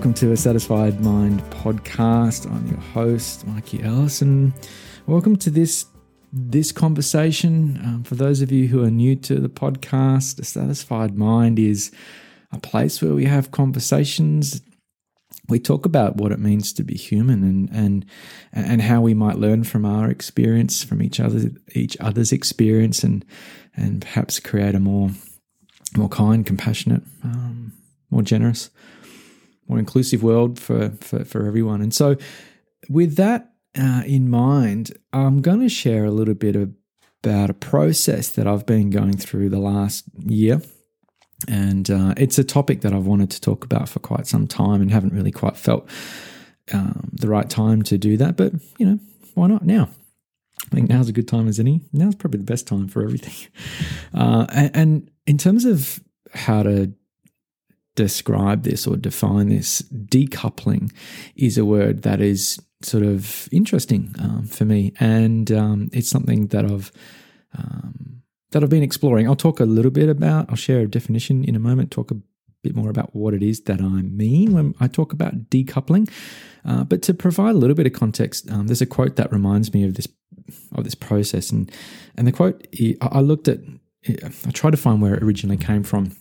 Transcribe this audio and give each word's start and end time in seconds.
welcome 0.00 0.14
to 0.14 0.32
a 0.32 0.36
Satisfied 0.36 0.98
Mind 1.02 1.42
podcast. 1.50 2.50
I'm 2.50 2.66
your 2.68 2.80
host, 2.80 3.46
Mikey 3.46 3.82
Ellison. 3.82 4.54
Welcome 5.06 5.36
to 5.36 5.50
this 5.50 5.84
this 6.32 6.72
conversation. 6.72 7.78
Um, 7.84 8.04
for 8.04 8.14
those 8.14 8.40
of 8.40 8.50
you 8.50 8.66
who 8.66 8.82
are 8.82 8.90
new 8.90 9.14
to 9.16 9.38
the 9.38 9.50
podcast, 9.50 10.38
a 10.38 10.44
Satisfied 10.44 11.18
Mind 11.18 11.58
is 11.58 11.92
a 12.50 12.58
place 12.58 13.02
where 13.02 13.12
we 13.12 13.26
have 13.26 13.50
conversations. 13.50 14.62
We 15.50 15.60
talk 15.60 15.84
about 15.84 16.16
what 16.16 16.32
it 16.32 16.38
means 16.38 16.72
to 16.72 16.82
be 16.82 16.94
human 16.94 17.44
and 17.44 17.68
and 17.70 18.06
and 18.54 18.80
how 18.80 19.02
we 19.02 19.12
might 19.12 19.36
learn 19.36 19.64
from 19.64 19.84
our 19.84 20.08
experience, 20.08 20.82
from 20.82 21.02
each 21.02 21.20
other 21.20 21.50
each 21.74 21.98
other's 22.00 22.32
experience, 22.32 23.04
and 23.04 23.22
and 23.76 24.00
perhaps 24.00 24.40
create 24.40 24.74
a 24.74 24.80
more 24.80 25.10
more 25.94 26.08
kind, 26.08 26.46
compassionate, 26.46 27.02
um, 27.22 27.74
more 28.10 28.22
generous 28.22 28.70
more 29.70 29.78
inclusive 29.78 30.22
world 30.22 30.58
for, 30.58 30.90
for, 31.00 31.24
for 31.24 31.46
everyone. 31.46 31.80
And 31.80 31.94
so, 31.94 32.16
with 32.88 33.16
that 33.16 33.52
uh, 33.78 34.02
in 34.04 34.28
mind, 34.28 34.98
I'm 35.12 35.40
going 35.40 35.60
to 35.60 35.68
share 35.68 36.04
a 36.04 36.10
little 36.10 36.34
bit 36.34 36.56
about 36.56 37.50
a 37.50 37.54
process 37.54 38.30
that 38.32 38.48
I've 38.48 38.66
been 38.66 38.90
going 38.90 39.16
through 39.16 39.48
the 39.48 39.60
last 39.60 40.04
year. 40.26 40.60
And 41.48 41.90
uh, 41.90 42.14
it's 42.16 42.38
a 42.38 42.44
topic 42.44 42.80
that 42.82 42.92
I've 42.92 43.06
wanted 43.06 43.30
to 43.30 43.40
talk 43.40 43.64
about 43.64 43.88
for 43.88 44.00
quite 44.00 44.26
some 44.26 44.46
time 44.46 44.82
and 44.82 44.90
haven't 44.90 45.14
really 45.14 45.30
quite 45.30 45.56
felt 45.56 45.88
um, 46.72 47.08
the 47.12 47.28
right 47.28 47.48
time 47.48 47.82
to 47.82 47.96
do 47.96 48.16
that. 48.16 48.36
But, 48.36 48.52
you 48.78 48.86
know, 48.86 48.98
why 49.34 49.46
not 49.46 49.64
now? 49.64 49.88
I 50.66 50.74
think 50.74 50.90
now's 50.90 51.08
a 51.08 51.12
good 51.12 51.28
time 51.28 51.48
as 51.48 51.58
any. 51.58 51.82
Now's 51.92 52.14
probably 52.14 52.38
the 52.38 52.44
best 52.44 52.66
time 52.66 52.88
for 52.88 53.02
everything. 53.02 53.48
Uh, 54.12 54.44
and, 54.50 54.70
and 54.74 55.10
in 55.28 55.38
terms 55.38 55.64
of 55.64 56.00
how 56.34 56.64
to 56.64 56.92
describe 57.96 58.62
this 58.62 58.86
or 58.86 58.96
define 58.96 59.48
this, 59.48 59.82
decoupling 59.82 60.92
is 61.36 61.58
a 61.58 61.64
word 61.64 62.02
that 62.02 62.20
is 62.20 62.60
sort 62.82 63.04
of 63.04 63.48
interesting 63.52 64.14
um, 64.18 64.46
for 64.46 64.64
me, 64.64 64.92
and 65.00 65.50
um, 65.52 65.90
it's 65.92 66.08
something 66.08 66.48
that 66.48 66.64
I've 66.64 66.92
um, 67.56 68.22
that 68.52 68.62
I've 68.62 68.70
been 68.70 68.82
exploring. 68.82 69.28
I'll 69.28 69.36
talk 69.36 69.60
a 69.60 69.64
little 69.64 69.90
bit 69.90 70.08
about. 70.08 70.48
I'll 70.48 70.56
share 70.56 70.80
a 70.80 70.86
definition 70.86 71.44
in 71.44 71.54
a 71.54 71.60
moment. 71.60 71.90
Talk 71.90 72.10
a 72.10 72.16
bit 72.62 72.74
more 72.74 72.90
about 72.90 73.14
what 73.14 73.34
it 73.34 73.42
is 73.42 73.62
that 73.62 73.80
I 73.80 74.02
mean 74.02 74.52
when 74.52 74.74
I 74.80 74.86
talk 74.88 75.12
about 75.12 75.50
decoupling. 75.50 76.10
Uh, 76.64 76.84
but 76.84 77.02
to 77.02 77.14
provide 77.14 77.54
a 77.54 77.58
little 77.58 77.76
bit 77.76 77.86
of 77.86 77.92
context, 77.92 78.50
um, 78.50 78.66
there's 78.66 78.82
a 78.82 78.86
quote 78.86 79.16
that 79.16 79.32
reminds 79.32 79.72
me 79.72 79.84
of 79.84 79.94
this 79.94 80.08
of 80.74 80.84
this 80.84 80.94
process, 80.94 81.50
and 81.50 81.70
and 82.16 82.26
the 82.26 82.32
quote 82.32 82.66
I 83.00 83.20
looked 83.20 83.48
at. 83.48 83.58
I 84.08 84.50
tried 84.52 84.70
to 84.70 84.78
find 84.78 85.02
where 85.02 85.14
it 85.14 85.22
originally 85.22 85.58
came 85.58 85.82
from 85.82 86.16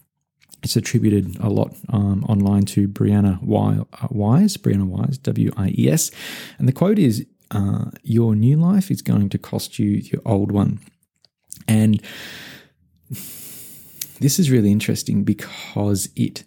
it's 0.63 0.75
attributed 0.75 1.38
a 1.39 1.49
lot 1.49 1.75
um, 1.89 2.23
online 2.25 2.63
to 2.65 2.88
Brianna 2.88 3.41
Wise, 3.41 4.57
Brianna 4.57 4.85
Wise, 4.85 5.17
W 5.19 5.51
I 5.57 5.73
E 5.77 5.89
S. 5.89 6.11
And 6.57 6.67
the 6.67 6.73
quote 6.73 6.99
is 6.99 7.25
uh, 7.51 7.85
Your 8.03 8.35
new 8.35 8.57
life 8.57 8.91
is 8.91 9.01
going 9.01 9.29
to 9.29 9.38
cost 9.38 9.79
you 9.79 9.89
your 9.89 10.21
old 10.25 10.51
one. 10.51 10.79
And 11.67 12.01
this 14.19 14.39
is 14.39 14.51
really 14.51 14.71
interesting 14.71 15.23
because 15.23 16.09
it 16.16 16.43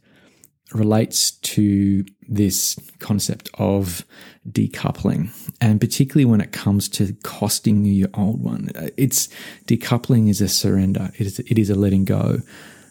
relates 0.74 1.32
to 1.32 2.04
this 2.28 2.78
concept 2.98 3.50
of 3.54 4.04
decoupling 4.48 5.30
and 5.60 5.80
particularly 5.80 6.24
when 6.24 6.40
it 6.40 6.52
comes 6.52 6.88
to 6.88 7.12
costing 7.22 7.84
you 7.84 7.92
your 7.92 8.08
old 8.14 8.42
one 8.42 8.70
it's 8.96 9.28
decoupling 9.66 10.30
is 10.30 10.40
a 10.40 10.48
surrender 10.48 11.10
it 11.18 11.26
is, 11.26 11.38
it 11.40 11.58
is 11.58 11.68
a 11.68 11.74
letting 11.74 12.06
go 12.06 12.38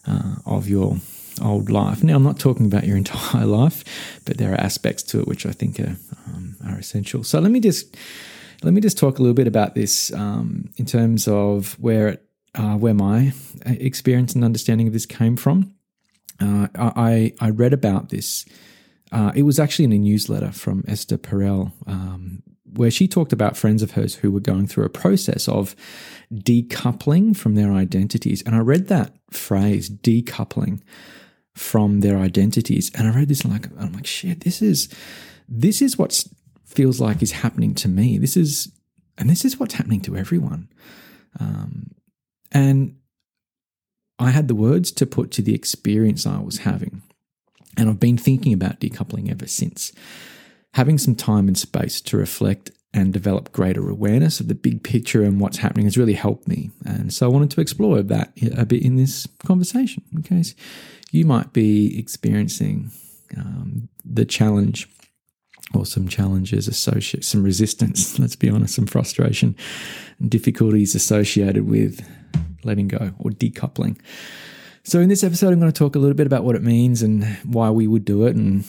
uh, 0.07 0.35
of 0.45 0.67
your 0.67 0.97
old 1.41 1.69
life. 1.69 2.03
Now, 2.03 2.16
I'm 2.16 2.23
not 2.23 2.39
talking 2.39 2.66
about 2.66 2.85
your 2.85 2.97
entire 3.03 3.45
life, 3.45 3.84
but 4.25 4.38
there 4.38 4.51
are 4.53 4.59
aspects 4.59 5.03
to 5.03 5.19
it 5.22 5.28
which 5.28 5.45
I 5.45 5.51
think 5.51 5.79
are, 5.79 5.97
um, 6.28 6.56
are 6.66 6.78
essential. 6.78 7.23
So 7.23 7.39
let 7.39 7.51
me 7.51 7.59
just 7.59 7.95
let 8.63 8.73
me 8.73 8.81
just 8.81 8.97
talk 8.97 9.17
a 9.17 9.22
little 9.22 9.34
bit 9.34 9.47
about 9.47 9.73
this 9.73 10.13
um, 10.13 10.69
in 10.78 10.85
terms 10.85 11.28
of 11.28 11.79
where 11.79 12.09
it, 12.09 12.25
uh, 12.53 12.75
where 12.75 12.94
my 12.94 13.34
experience 13.66 14.35
and 14.35 14.44
understanding 14.44 14.88
of 14.88 14.94
this 14.94 15.06
came 15.06 15.35
from. 15.35 15.73
Uh, 16.40 16.67
I 16.75 17.34
I 17.40 17.50
read 17.50 17.73
about 17.73 18.09
this. 18.09 18.45
Uh, 19.11 19.31
it 19.35 19.44
was 19.44 19.59
actually 19.59 19.85
in 19.85 19.94
a 19.94 19.97
newsletter 19.97 20.51
from 20.51 20.84
Esther 20.88 21.17
Perel, 21.17 21.73
um, 21.85 22.44
where 22.74 22.92
she 22.92 23.08
talked 23.08 23.34
about 23.34 23.58
friends 23.58 23.84
of 23.84 23.92
hers 23.92 24.16
who 24.16 24.32
were 24.32 24.40
going 24.40 24.68
through 24.68 24.86
a 24.86 24.90
process 24.90 25.48
of 25.48 25.76
decoupling 26.34 27.36
from 27.36 27.56
their 27.56 27.74
identities. 27.74 28.42
And 28.44 28.56
I 28.56 28.59
read 28.59 28.88
that 28.88 29.16
phrase, 29.30 29.90
decoupling 29.90 30.82
from 31.56 32.00
their 32.00 32.18
identities. 32.18 32.92
And 32.96 33.08
I 33.08 33.16
read 33.16 33.28
this 33.28 33.42
and 33.42 33.54
like 33.54 33.68
I'm 33.80 33.94
like, 33.94 34.08
shit, 34.08 34.42
this 34.42 34.62
is 34.62 34.90
this 35.48 35.82
is 35.82 35.98
what 35.98 36.24
feels 36.66 37.02
like 37.02 37.22
is 37.22 37.34
happening 37.34 37.76
to 37.76 37.90
me. 37.90 38.18
This 38.18 38.38
is 38.38 38.72
and 39.18 39.30
this 39.30 39.44
is 39.44 39.59
what's 39.59 39.74
happening 39.74 40.02
to 40.02 40.16
everyone. 40.16 40.70
Um, 41.40 41.92
and 42.52 42.98
I 44.20 44.32
had 44.32 44.48
the 44.48 44.56
words 44.56 44.92
to 44.94 45.06
put 45.06 45.32
to 45.32 45.42
the 45.42 45.56
experience 45.56 46.26
I 46.26 46.40
was 46.40 46.59
having. 46.59 47.02
And 47.78 47.90
I've 47.90 48.00
been 48.00 48.18
thinking 48.18 48.53
about 48.53 48.80
decoupling 48.80 49.32
ever 49.32 49.48
since. 49.48 49.92
Having 50.74 51.00
some 51.00 51.16
time 51.16 51.48
and 51.48 51.58
space 51.58 52.00
to 52.02 52.18
reflect 52.18 52.72
and 52.94 53.14
develop 53.14 53.52
greater 53.52 53.90
awareness 53.90 54.40
of 54.40 54.48
the 54.48 54.56
big 54.56 54.84
picture 54.84 55.24
and 55.24 55.40
what's 55.40 55.58
happening 55.58 55.86
has 55.86 55.98
really 55.98 56.14
helped 56.14 56.48
me. 56.48 56.72
And 56.86 57.14
so 57.14 57.26
I 57.26 57.30
wanted 57.30 57.52
to 57.52 57.62
explore 57.62 58.02
that 58.02 58.34
a 58.58 58.66
bit 58.66 58.84
in 58.84 58.98
this 58.98 59.28
conversation 59.46 60.04
in 60.14 60.24
case 60.24 60.56
you 61.12 61.26
might 61.26 61.54
be 61.54 61.98
experiencing 61.98 62.92
um, 63.38 63.88
the 64.04 64.26
challenge 64.26 64.90
or 65.74 65.86
some 65.86 66.08
challenges 66.08 66.68
associated, 66.68 67.24
some 67.24 67.44
resistance, 67.44 68.20
let's 68.20 68.36
be 68.36 68.50
honest, 68.50 68.76
some 68.76 68.88
frustration 68.88 69.56
and 70.20 70.30
difficulties 70.30 70.96
associated 70.96 71.68
with 71.68 72.06
letting 72.64 72.88
go 72.88 73.12
or 73.20 73.32
decoupling. 73.32 73.98
So, 74.84 75.00
in 75.00 75.09
this 75.09 75.24
episode, 75.24 75.53
I'm 75.53 75.59
going 75.59 75.72
to 75.72 75.78
talk 75.78 75.96
a 75.96 76.00
little 76.00 76.16
bit 76.16 76.28
about 76.28 76.44
what 76.44 76.56
it 76.56 76.64
means 76.64 77.03
and 77.03 77.24
why 77.44 77.70
we 77.70 77.88
would 77.88 78.03
do 78.03 78.26
it 78.26 78.36
and 78.36 78.66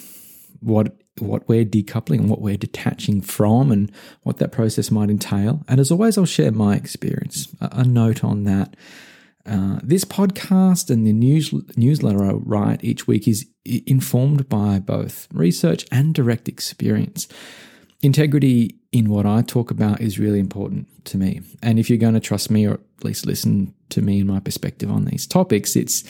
what 0.61 0.95
what 1.19 1.49
we're 1.49 1.65
decoupling 1.65 2.21
and 2.21 2.31
what 2.31 2.41
we're 2.41 2.56
detaching 2.56 3.21
from 3.21 3.71
and 3.71 3.93
what 4.23 4.39
that 4.39 4.53
process 4.53 4.91
might 4.91 5.11
entail. 5.11 5.62
And 5.69 5.78
as 5.78 5.91
always, 5.91 6.17
I'll 6.17 6.25
share 6.25 6.53
my 6.53 6.75
experience, 6.75 7.49
a, 7.61 7.69
a 7.73 7.84
note 7.84 8.25
on 8.25 8.45
that. 8.45 8.77
Uh, 9.45 9.81
this 9.83 10.05
podcast 10.05 10.89
and 10.89 11.06
the 11.06 11.12
news, 11.12 11.53
newsletter 11.77 12.25
I 12.25 12.33
write 12.33 12.84
each 12.84 13.06
week 13.09 13.27
is 13.27 13.47
informed 13.65 14.49
by 14.49 14.78
both 14.78 15.28
research 15.33 15.84
and 15.91 16.15
direct 16.15 16.49
experience. 16.49 17.27
Integrity 18.03 18.77
in 18.93 19.11
what 19.11 19.27
I 19.27 19.43
talk 19.43 19.71
about 19.71 20.01
is 20.01 20.19
really 20.19 20.39
important 20.39 20.87
to 21.06 21.17
me. 21.17 21.41
And 21.62 21.78
if 21.78 21.89
you're 21.91 21.99
going 21.99 22.15
to 22.15 22.21
trust 22.21 22.51
me 22.51 22.67
or 22.67 22.75
at 22.75 23.05
least 23.05 23.27
listen 23.27 23.75
to 23.91 24.01
me 24.01 24.21
and 24.21 24.28
my 24.28 24.39
perspective 24.39 24.91
on 24.91 25.06
these 25.06 25.27
topics, 25.27 25.75
it's 25.77 26.05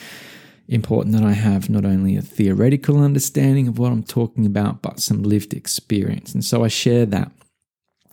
important 0.69 1.15
that 1.15 1.25
I 1.25 1.33
have 1.33 1.69
not 1.69 1.85
only 1.85 2.17
a 2.17 2.23
theoretical 2.23 3.03
understanding 3.03 3.69
of 3.69 3.79
what 3.79 3.93
I'm 3.93 4.03
talking 4.03 4.47
about, 4.47 4.83
but 4.83 5.01
some 5.01 5.23
lived 5.23 5.55
experience. 5.55 6.35
And 6.35 6.45
so 6.45 6.65
I 6.65 6.69
share 6.69 7.07
that 7.07 7.33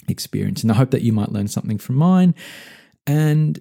experience. 0.08 0.64
And 0.64 0.72
I 0.72 0.76
hope 0.76 0.92
that 0.92 1.04
you 1.04 1.14
might 1.14 1.32
learn 1.32 1.48
something 1.48 1.78
from 1.78 1.96
mine 1.96 2.36
and 3.06 3.60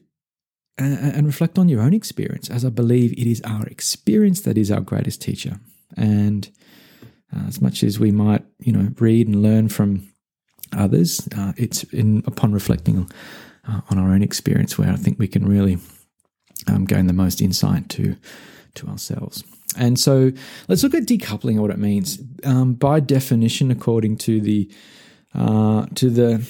and 0.81 1.27
reflect 1.27 1.59
on 1.59 1.69
your 1.69 1.81
own 1.81 1.93
experience, 1.93 2.49
as 2.49 2.65
I 2.65 2.69
believe 2.69 3.13
it 3.13 3.27
is 3.27 3.43
our 3.45 3.67
experience 3.67 4.43
that 4.43 4.57
is 4.57 4.71
our 4.71 4.81
greatest 4.81 5.21
teacher. 5.21 5.59
And 5.97 6.49
uh, 7.35 7.47
as 7.49 7.61
much 7.61 7.83
as 7.83 7.99
we 7.99 8.13
might, 8.13 8.45
you 8.61 8.73
know, 8.73 8.93
read 9.01 9.27
and 9.27 9.43
learn 9.43 9.69
from 9.71 10.09
others, 10.73 11.29
uh, 11.37 11.53
it's 11.57 11.83
in 11.85 12.23
upon 12.27 12.53
reflecting 12.53 13.11
uh, 13.67 13.81
on 13.91 13.99
our 13.99 14.11
own 14.11 14.23
experience 14.23 14.79
where 14.79 14.93
I 14.93 14.97
think 14.97 15.19
we 15.19 15.27
can 15.27 15.47
really 15.47 15.79
um, 16.69 16.85
gain 16.85 17.09
the 17.09 17.13
most 17.13 17.41
insight 17.41 17.89
to 17.91 18.17
to 18.75 18.87
ourselves. 18.89 19.45
And 19.77 19.99
so 19.99 20.33
let's 20.69 20.83
look 20.83 20.95
at 20.95 21.05
decoupling 21.05 21.59
what 21.59 21.71
it 21.71 21.79
means. 21.79 22.19
Um, 22.45 22.75
by 22.75 23.01
definition, 23.01 23.71
according 23.71 24.17
to 24.19 24.41
the 24.41 24.71
uh, 25.35 25.87
to 25.95 26.11
the 26.11 26.49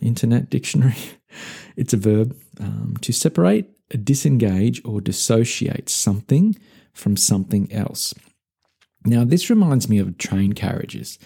Internet 0.00 0.48
Dictionary, 0.48 0.96
it's 1.76 1.92
a 1.92 1.96
verb 1.96 2.36
um, 2.60 2.96
to 3.00 3.12
separate, 3.12 3.70
disengage, 4.04 4.80
or 4.84 5.00
dissociate 5.00 5.88
something 5.88 6.56
from 6.92 7.16
something 7.16 7.72
else. 7.72 8.14
Now, 9.04 9.24
this 9.24 9.50
reminds 9.50 9.88
me 9.88 9.98
of 9.98 10.16
train 10.16 10.52
carriages. 10.52 11.18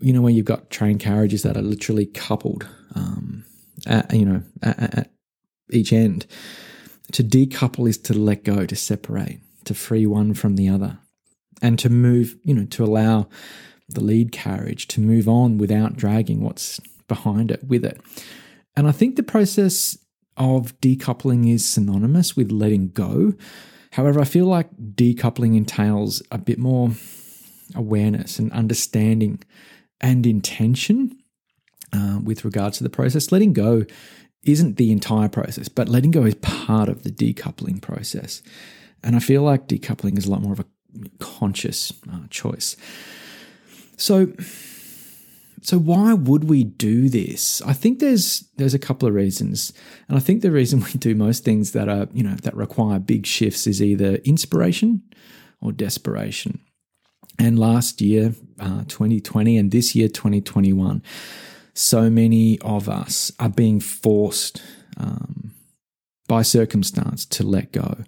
You 0.00 0.14
know, 0.14 0.22
where 0.22 0.32
you've 0.32 0.46
got 0.46 0.70
train 0.70 0.98
carriages 0.98 1.42
that 1.42 1.58
are 1.58 1.62
literally 1.62 2.06
coupled, 2.06 2.66
um, 2.94 3.44
at, 3.86 4.14
you 4.14 4.24
know, 4.24 4.42
at, 4.62 4.98
at 4.98 5.10
each 5.70 5.92
end. 5.92 6.26
To 7.12 7.24
decouple 7.24 7.88
is 7.88 7.98
to 7.98 8.14
let 8.14 8.44
go, 8.44 8.66
to 8.66 8.76
separate, 8.76 9.40
to 9.64 9.74
free 9.74 10.06
one 10.06 10.34
from 10.34 10.56
the 10.56 10.68
other, 10.68 10.98
and 11.60 11.78
to 11.78 11.88
move, 11.88 12.36
you 12.44 12.54
know, 12.54 12.66
to 12.66 12.84
allow 12.84 13.28
the 13.88 14.00
lead 14.00 14.32
carriage 14.32 14.86
to 14.88 15.00
move 15.00 15.28
on 15.28 15.58
without 15.58 15.96
dragging 15.96 16.42
what's 16.42 16.80
behind 17.08 17.50
it 17.50 17.64
with 17.64 17.84
it. 17.84 18.00
And 18.76 18.86
I 18.86 18.92
think 18.92 19.16
the 19.16 19.22
process 19.22 19.98
of 20.36 20.78
decoupling 20.80 21.52
is 21.52 21.68
synonymous 21.68 22.36
with 22.36 22.52
letting 22.52 22.88
go. 22.90 23.34
However, 23.92 24.20
I 24.20 24.24
feel 24.24 24.46
like 24.46 24.70
decoupling 24.94 25.56
entails 25.56 26.22
a 26.30 26.38
bit 26.38 26.58
more 26.58 26.92
awareness 27.74 28.38
and 28.38 28.52
understanding 28.52 29.42
and 30.00 30.24
intention 30.26 31.16
uh, 31.92 32.20
with 32.22 32.44
regards 32.44 32.78
to 32.78 32.84
the 32.84 32.90
process. 32.90 33.32
Letting 33.32 33.52
go 33.52 33.84
isn't 34.44 34.76
the 34.76 34.90
entire 34.90 35.28
process, 35.28 35.68
but 35.68 35.88
letting 35.88 36.10
go 36.10 36.24
is 36.24 36.34
part 36.36 36.88
of 36.88 37.02
the 37.02 37.10
decoupling 37.10 37.80
process. 37.80 38.42
And 39.02 39.16
I 39.16 39.18
feel 39.18 39.42
like 39.42 39.68
decoupling 39.68 40.16
is 40.18 40.26
a 40.26 40.30
lot 40.30 40.42
more 40.42 40.52
of 40.52 40.60
a 40.60 40.66
conscious 41.18 41.92
uh, 42.10 42.20
choice. 42.30 42.76
So, 43.96 44.32
so 45.62 45.78
why 45.78 46.14
would 46.14 46.44
we 46.44 46.64
do 46.64 47.08
this? 47.08 47.60
I 47.62 47.74
think 47.74 47.98
there's 47.98 48.48
there's 48.56 48.74
a 48.74 48.78
couple 48.78 49.06
of 49.06 49.14
reasons, 49.14 49.72
and 50.08 50.16
I 50.16 50.20
think 50.20 50.42
the 50.42 50.50
reason 50.50 50.80
we 50.84 50.92
do 50.92 51.14
most 51.14 51.44
things 51.44 51.72
that 51.72 51.88
are 51.88 52.08
you 52.12 52.22
know 52.22 52.34
that 52.36 52.56
require 52.56 52.98
big 52.98 53.26
shifts 53.26 53.66
is 53.66 53.82
either 53.82 54.16
inspiration 54.16 55.02
or 55.60 55.72
desperation. 55.72 56.60
And 57.38 57.58
last 57.58 58.02
year, 58.02 58.34
uh, 58.58 58.84
2020, 58.88 59.56
and 59.56 59.70
this 59.70 59.94
year, 59.94 60.08
2021, 60.08 61.02
so 61.74 62.10
many 62.10 62.58
of 62.60 62.88
us 62.88 63.32
are 63.38 63.48
being 63.48 63.80
forced 63.80 64.62
um, 64.96 65.52
by 66.28 66.42
circumstance 66.42 67.24
to 67.26 67.42
let 67.44 67.72
go 67.72 68.04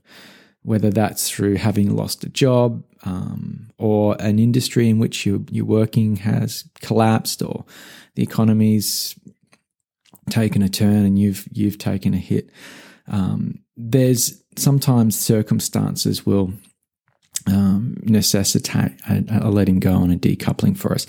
whether 0.62 0.90
that's 0.90 1.28
through 1.30 1.56
having 1.56 1.94
lost 1.94 2.24
a 2.24 2.28
job 2.28 2.82
um, 3.04 3.70
or 3.78 4.16
an 4.20 4.38
industry 4.38 4.88
in 4.88 4.98
which 4.98 5.26
you, 5.26 5.44
you're 5.50 5.64
working 5.64 6.16
has 6.16 6.68
collapsed 6.80 7.42
or 7.42 7.64
the 8.14 8.22
economy's 8.22 9.18
taken 10.30 10.62
a 10.62 10.68
turn 10.68 11.04
and 11.04 11.18
you've 11.18 11.48
you've 11.50 11.78
taken 11.78 12.14
a 12.14 12.18
hit. 12.18 12.50
Um, 13.08 13.58
there's 13.76 14.42
sometimes 14.56 15.18
circumstances 15.18 16.24
will 16.24 16.52
um, 17.48 17.96
necessitate 18.02 18.92
a, 19.08 19.24
a, 19.42 19.50
letting 19.50 19.80
go 19.80 20.00
and 20.00 20.12
a 20.12 20.16
decoupling 20.16 20.76
for 20.76 20.92
us. 20.92 21.06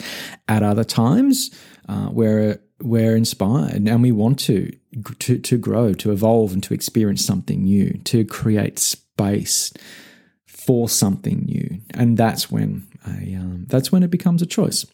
At 0.47 0.63
other 0.63 0.83
times, 0.83 1.51
uh, 1.88 2.09
we're 2.12 2.59
we're 2.81 3.15
inspired 3.15 3.88
and 3.88 4.01
we 4.01 4.12
want 4.12 4.39
to, 4.39 4.71
to 5.19 5.38
to 5.38 5.57
grow, 5.57 5.94
to 5.94 6.12
evolve, 6.12 6.53
and 6.53 6.63
to 6.63 6.74
experience 6.74 7.25
something 7.25 7.63
new, 7.63 8.00
to 8.06 8.25
create 8.25 8.80
space 8.80 9.74
for 10.45 10.89
something 10.89 11.45
new, 11.45 11.81
and 11.94 12.18
that's 12.18 12.51
when 12.51 12.88
a, 13.06 13.35
um, 13.35 13.65
that's 13.68 13.91
when 13.91 14.03
it 14.03 14.09
becomes 14.09 14.41
a 14.41 14.45
choice. 14.45 14.85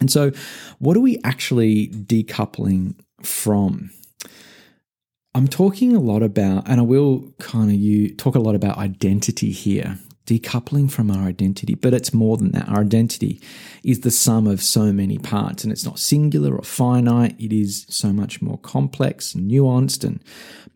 And 0.00 0.10
so, 0.10 0.32
what 0.78 0.96
are 0.96 1.00
we 1.00 1.18
actually 1.24 1.88
decoupling 1.88 2.96
from? 3.22 3.90
I'm 5.36 5.48
talking 5.48 5.96
a 5.96 6.00
lot 6.00 6.22
about, 6.22 6.68
and 6.68 6.80
I 6.80 6.84
will 6.84 7.32
kind 7.40 7.70
of 7.70 7.76
you 7.76 8.14
talk 8.14 8.34
a 8.34 8.40
lot 8.40 8.54
about 8.54 8.78
identity 8.78 9.50
here, 9.50 9.98
decoupling 10.26 10.90
from 10.90 11.10
our 11.10 11.26
identity, 11.28 11.74
but 11.74 11.92
it's 11.92 12.14
more 12.14 12.36
than 12.36 12.52
that. 12.52 12.68
Our 12.68 12.80
identity 12.80 13.40
is 13.82 14.00
the 14.00 14.10
sum 14.10 14.46
of 14.46 14.62
so 14.62 14.92
many 14.92 15.18
parts, 15.18 15.64
and 15.64 15.72
it's 15.72 15.84
not 15.84 15.98
singular 15.98 16.56
or 16.56 16.62
finite. 16.62 17.38
It 17.38 17.52
is 17.52 17.86
so 17.88 18.12
much 18.12 18.40
more 18.40 18.58
complex 18.58 19.34
and 19.34 19.50
nuanced 19.50 20.04
and 20.04 20.20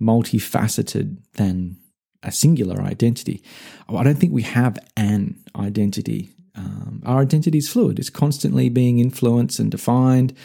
multifaceted 0.00 1.18
than 1.34 1.78
a 2.22 2.32
singular 2.32 2.82
identity. 2.82 3.42
I 3.88 4.02
don't 4.02 4.16
think 4.16 4.32
we 4.32 4.42
have 4.42 4.78
an 4.96 5.42
identity. 5.56 6.30
Um, 6.54 7.02
our 7.06 7.22
identity 7.22 7.58
is 7.58 7.68
fluid, 7.68 7.98
it's 7.98 8.10
constantly 8.10 8.68
being 8.68 8.98
influenced 8.98 9.60
and 9.60 9.70
defined 9.70 10.36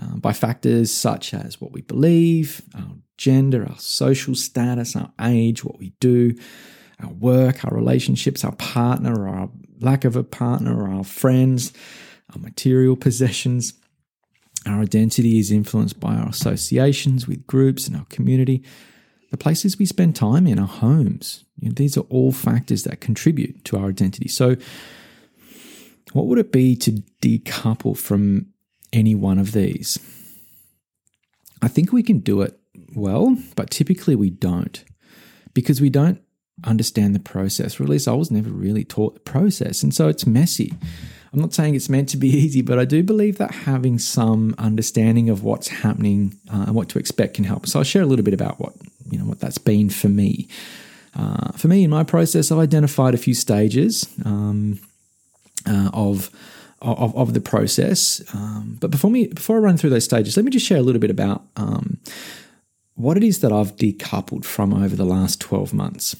uh, 0.00 0.16
by 0.16 0.32
factors 0.32 0.90
such 0.90 1.32
as 1.32 1.60
what 1.60 1.72
we 1.72 1.82
believe, 1.82 2.62
our 2.74 2.96
gender, 3.16 3.66
our 3.68 3.78
social 3.78 4.34
status, 4.34 4.96
our 4.96 5.12
age, 5.20 5.64
what 5.64 5.78
we 5.78 5.90
do, 6.00 6.34
our 7.02 7.12
work, 7.12 7.64
our 7.64 7.74
relationships, 7.74 8.44
our 8.44 8.54
partner, 8.56 9.22
or 9.22 9.28
our 9.28 9.50
lack 9.80 10.04
of 10.04 10.16
a 10.16 10.24
partner, 10.24 10.76
or 10.76 10.88
our 10.88 11.04
friends, 11.04 11.72
our 12.32 12.40
material 12.40 12.96
possessions. 12.96 13.74
Our 14.66 14.80
identity 14.80 15.38
is 15.38 15.50
influenced 15.50 15.98
by 15.98 16.14
our 16.14 16.28
associations 16.28 17.26
with 17.26 17.46
groups 17.46 17.88
and 17.88 17.96
our 17.96 18.06
community 18.06 18.62
the 19.32 19.38
places 19.38 19.78
we 19.78 19.86
spend 19.86 20.14
time 20.14 20.46
in, 20.46 20.58
our 20.58 20.68
homes. 20.68 21.44
You 21.58 21.70
know, 21.70 21.74
these 21.74 21.96
are 21.96 22.02
all 22.10 22.32
factors 22.32 22.84
that 22.84 23.00
contribute 23.00 23.64
to 23.64 23.78
our 23.78 23.88
identity. 23.88 24.28
So, 24.28 24.56
what 26.12 26.26
would 26.26 26.38
it 26.38 26.52
be 26.52 26.76
to 26.76 27.02
decouple 27.22 27.96
from 27.96 28.48
any 28.92 29.14
one 29.14 29.38
of 29.38 29.52
these? 29.52 29.98
I 31.62 31.68
think 31.68 31.92
we 31.92 32.02
can 32.02 32.18
do 32.18 32.42
it 32.42 32.60
well, 32.94 33.38
but 33.56 33.70
typically 33.70 34.14
we 34.14 34.28
don't 34.28 34.84
because 35.54 35.80
we 35.80 35.88
don't 35.88 36.20
understand 36.64 37.14
the 37.14 37.20
process, 37.20 37.78
or 37.78 37.84
at 37.84 37.88
least 37.88 38.08
I 38.08 38.12
was 38.12 38.30
never 38.30 38.50
really 38.50 38.84
taught 38.84 39.14
the 39.14 39.20
process. 39.20 39.82
And 39.82 39.94
so 39.94 40.08
it's 40.08 40.26
messy. 40.26 40.72
I'm 41.32 41.40
not 41.40 41.54
saying 41.54 41.74
it's 41.74 41.88
meant 41.88 42.08
to 42.10 42.16
be 42.16 42.28
easy, 42.44 42.62
but 42.62 42.78
I 42.78 42.84
do 42.84 43.02
believe 43.02 43.38
that 43.38 43.50
having 43.50 43.98
some 43.98 44.54
understanding 44.58 45.30
of 45.30 45.42
what's 45.42 45.68
happening 45.68 46.38
uh, 46.52 46.64
and 46.66 46.74
what 46.74 46.88
to 46.90 46.98
expect 46.98 47.34
can 47.34 47.44
help. 47.44 47.66
So 47.66 47.78
I'll 47.78 47.84
share 47.84 48.02
a 48.02 48.06
little 48.06 48.24
bit 48.24 48.34
about 48.34 48.60
what 48.60 48.74
you 49.10 49.18
know 49.18 49.24
what 49.24 49.40
that's 49.40 49.58
been 49.58 49.90
for 49.90 50.08
me. 50.08 50.48
Uh, 51.14 51.52
for 51.52 51.68
me, 51.68 51.84
in 51.84 51.90
my 51.90 52.04
process, 52.04 52.50
I've 52.50 52.58
identified 52.58 53.14
a 53.14 53.18
few 53.18 53.34
stages 53.34 54.08
um, 54.24 54.80
uh, 55.68 55.90
of, 55.92 56.30
of, 56.80 57.14
of 57.14 57.34
the 57.34 57.40
process. 57.40 58.22
Um, 58.32 58.78
but 58.80 58.90
before 58.90 59.10
me, 59.10 59.26
before 59.26 59.56
I 59.56 59.60
run 59.60 59.76
through 59.76 59.90
those 59.90 60.04
stages, 60.04 60.36
let 60.36 60.44
me 60.44 60.50
just 60.50 60.66
share 60.66 60.78
a 60.78 60.82
little 60.82 61.00
bit 61.00 61.10
about 61.10 61.42
um, 61.56 61.98
what 62.94 63.18
it 63.18 63.22
is 63.22 63.40
that 63.40 63.52
I've 63.52 63.76
decoupled 63.76 64.44
from 64.44 64.72
over 64.72 64.96
the 64.96 65.04
last 65.04 65.40
twelve 65.40 65.74
months. 65.74 66.16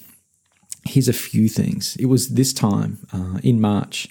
Here's 0.85 1.07
a 1.07 1.13
few 1.13 1.47
things. 1.47 1.95
It 1.97 2.05
was 2.05 2.29
this 2.29 2.53
time 2.53 3.05
uh, 3.13 3.39
in 3.43 3.61
March. 3.61 4.09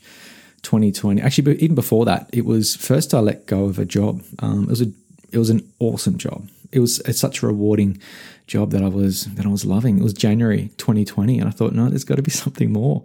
2020. 0.63 1.21
Actually, 1.21 1.57
even 1.57 1.75
before 1.75 2.05
that, 2.05 2.31
it 2.33 2.45
was 2.45 2.77
first 2.77 3.13
I 3.13 3.19
let 3.19 3.47
go 3.47 3.65
of 3.65 3.81
a 3.81 3.85
job. 3.85 4.23
Um, 4.39 4.63
it 4.63 4.69
was 4.69 4.81
a 4.81 4.93
it 5.33 5.39
was 5.39 5.51
an 5.51 5.69
awesome 5.81 6.19
job. 6.19 6.49
It 6.71 6.79
was 6.79 7.01
it's 7.01 7.19
such 7.19 7.43
a 7.43 7.47
rewarding 7.47 8.01
job 8.47 8.71
that 8.71 8.83
I 8.83 8.89
was 8.89 9.25
that 9.35 9.47
I 9.47 9.49
was 9.49 9.65
loving. 9.65 9.99
It 9.99 10.03
was 10.03 10.13
January 10.13 10.71
2020, 10.77 11.39
and 11.39 11.49
I 11.49 11.53
thought, 11.53 11.73
no, 11.73 11.89
there's 11.89 12.05
got 12.05 12.17
to 12.17 12.23
be 12.23 12.31
something 12.45 12.73
more. 12.73 13.03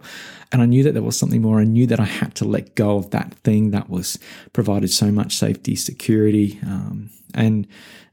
And 0.52 0.62
I 0.62 0.66
knew 0.66 0.82
that 0.84 0.92
there 0.92 1.02
was 1.02 1.18
something 1.18 1.42
more. 1.42 1.60
I 1.60 1.64
knew 1.64 1.86
that 1.86 2.00
I 2.00 2.04
had 2.04 2.34
to 2.36 2.44
let 2.44 2.74
go 2.74 2.96
of 2.96 3.10
that 3.10 3.34
thing 3.34 3.70
that 3.72 3.90
was 3.90 4.18
provided 4.52 4.90
so 4.90 5.10
much 5.10 5.36
safety, 5.36 5.76
security, 5.76 6.58
um, 6.62 7.10
and, 7.34 7.66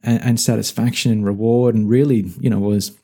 and, 0.04 0.22
and 0.22 0.40
satisfaction 0.40 1.12
and 1.12 1.26
reward, 1.26 1.76
and 1.76 1.90
really, 1.90 2.26
you 2.40 2.50
know, 2.50 2.60
was 2.60 2.98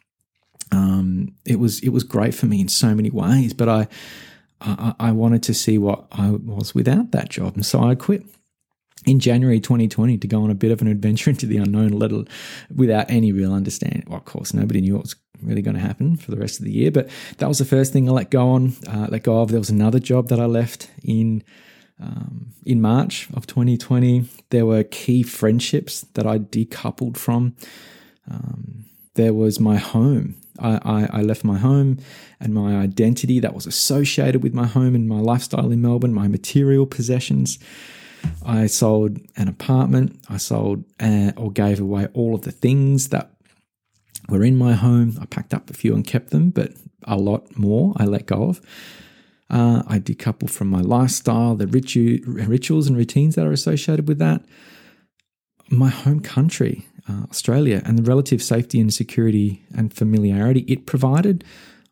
um, 0.71 1.33
it 1.45 1.59
was 1.59 1.79
it 1.81 1.89
was 1.89 2.03
great 2.03 2.33
for 2.33 2.45
me 2.45 2.61
in 2.61 2.67
so 2.67 2.95
many 2.95 3.09
ways. 3.09 3.53
But 3.53 3.69
I, 3.69 3.87
I 4.61 4.95
I 4.99 5.11
wanted 5.11 5.43
to 5.43 5.53
see 5.53 5.77
what 5.77 6.05
I 6.11 6.31
was 6.31 6.73
without 6.73 7.11
that 7.11 7.29
job, 7.29 7.55
and 7.55 7.65
so 7.65 7.83
I 7.83 7.95
quit 7.95 8.23
in 9.05 9.19
January 9.19 9.59
2020 9.59 10.19
to 10.19 10.27
go 10.27 10.43
on 10.43 10.51
a 10.51 10.55
bit 10.55 10.71
of 10.71 10.81
an 10.81 10.87
adventure 10.87 11.29
into 11.31 11.45
the 11.45 11.57
unknown, 11.57 11.89
little 11.89 12.25
without 12.73 13.09
any 13.09 13.31
real 13.31 13.53
understanding. 13.53 14.03
Well, 14.07 14.17
of 14.17 14.25
course, 14.25 14.53
nobody 14.53 14.81
knew 14.81 14.93
what 14.93 15.03
was 15.03 15.15
really 15.41 15.61
going 15.61 15.75
to 15.75 15.81
happen 15.81 16.17
for 16.17 16.31
the 16.31 16.37
rest 16.37 16.59
of 16.59 16.65
the 16.65 16.71
year, 16.71 16.91
but 16.91 17.09
that 17.37 17.47
was 17.47 17.57
the 17.57 17.65
first 17.65 17.91
thing 17.91 18.07
I 18.07 18.11
let 18.11 18.29
go 18.29 18.49
on, 18.49 18.73
uh, 18.87 19.07
let 19.09 19.23
go 19.23 19.41
of. 19.41 19.49
There 19.49 19.59
was 19.59 19.71
another 19.71 19.99
job 19.99 20.27
that 20.29 20.39
I 20.39 20.45
left 20.45 20.89
in 21.03 21.43
um, 21.99 22.51
in 22.65 22.81
March 22.81 23.27
of 23.33 23.45
2020. 23.45 24.25
There 24.49 24.65
were 24.65 24.83
key 24.83 25.23
friendships 25.23 26.01
that 26.13 26.25
I 26.25 26.39
decoupled 26.39 27.17
from. 27.17 27.55
Um, 28.29 28.85
there 29.15 29.33
was 29.33 29.59
my 29.59 29.77
home. 29.77 30.35
I, 30.59 30.79
I, 30.83 31.09
I, 31.19 31.21
left 31.21 31.43
my 31.43 31.57
home 31.57 31.97
and 32.39 32.53
my 32.53 32.75
identity 32.75 33.39
that 33.39 33.55
was 33.55 33.65
associated 33.65 34.43
with 34.43 34.53
my 34.53 34.67
home 34.67 34.95
and 34.95 35.07
my 35.07 35.19
lifestyle 35.19 35.71
in 35.71 35.81
Melbourne, 35.81 36.13
my 36.13 36.27
material 36.27 36.85
possessions. 36.85 37.57
I 38.45 38.67
sold 38.67 39.17
an 39.37 39.47
apartment. 39.47 40.19
I 40.29 40.37
sold 40.37 40.83
uh, 40.99 41.31
or 41.35 41.51
gave 41.51 41.79
away 41.79 42.07
all 42.13 42.35
of 42.35 42.41
the 42.41 42.51
things 42.51 43.09
that 43.09 43.31
were 44.29 44.43
in 44.43 44.57
my 44.57 44.73
home. 44.73 45.17
I 45.21 45.25
packed 45.25 45.53
up 45.53 45.69
a 45.69 45.73
few 45.73 45.95
and 45.95 46.05
kept 46.05 46.29
them, 46.29 46.51
but 46.51 46.73
a 47.05 47.17
lot 47.17 47.57
more 47.57 47.93
I 47.97 48.05
let 48.05 48.27
go 48.27 48.49
of. 48.49 48.61
Uh, 49.49 49.83
I 49.87 49.99
decoupled 49.99 50.49
from 50.49 50.69
my 50.69 50.79
lifestyle, 50.79 51.55
the 51.55 51.65
ritu- 51.65 52.23
rituals 52.25 52.87
and 52.87 52.95
routines 52.95 53.35
that 53.35 53.45
are 53.45 53.51
associated 53.51 54.07
with 54.07 54.17
that. 54.19 54.45
My 55.69 55.89
home 55.89 56.21
country, 56.21 56.87
uh, 57.09 57.23
Australia, 57.29 57.81
and 57.85 57.97
the 57.97 58.03
relative 58.03 58.41
safety 58.41 58.79
and 58.79 58.93
security 58.93 59.63
and 59.75 59.93
familiarity 59.93 60.61
it 60.61 60.85
provided, 60.85 61.43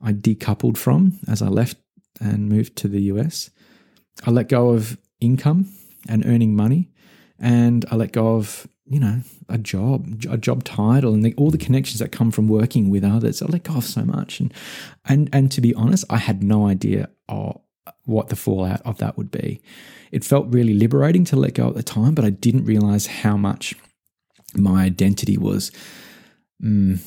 I 0.01 0.13
decoupled 0.13 0.77
from 0.77 1.19
as 1.27 1.41
I 1.41 1.47
left 1.47 1.77
and 2.19 2.49
moved 2.49 2.75
to 2.77 2.87
the 2.87 3.01
US. 3.03 3.49
I 4.25 4.31
let 4.31 4.49
go 4.49 4.69
of 4.69 4.97
income 5.19 5.69
and 6.07 6.25
earning 6.25 6.55
money. 6.55 6.89
And 7.39 7.85
I 7.89 7.95
let 7.95 8.11
go 8.11 8.35
of, 8.35 8.67
you 8.85 8.99
know, 8.99 9.21
a 9.47 9.57
job, 9.57 10.25
a 10.29 10.37
job 10.37 10.63
title, 10.63 11.13
and 11.13 11.23
the, 11.23 11.33
all 11.35 11.51
the 11.51 11.57
connections 11.57 11.99
that 11.99 12.11
come 12.11 12.31
from 12.31 12.47
working 12.47 12.89
with 12.89 13.03
others. 13.03 13.41
I 13.41 13.45
let 13.45 13.63
go 13.63 13.75
of 13.75 13.85
so 13.85 14.03
much, 14.03 14.41
and 14.41 14.53
and 15.05 15.29
and 15.31 15.49
to 15.53 15.61
be 15.61 15.73
honest, 15.73 16.03
I 16.09 16.17
had 16.17 16.43
no 16.43 16.67
idea 16.67 17.09
of 17.29 17.61
what 18.05 18.27
the 18.27 18.35
fallout 18.35 18.81
of 18.83 18.97
that 18.97 19.17
would 19.17 19.31
be. 19.31 19.61
It 20.11 20.25
felt 20.25 20.47
really 20.49 20.73
liberating 20.73 21.23
to 21.25 21.35
let 21.37 21.53
go 21.53 21.69
at 21.69 21.75
the 21.75 21.83
time, 21.83 22.13
but 22.13 22.25
I 22.25 22.29
didn't 22.29 22.65
realize 22.65 23.05
how 23.07 23.37
much 23.37 23.75
my 24.55 24.83
identity 24.83 25.37
was 25.37 25.71
mm, 26.63 26.99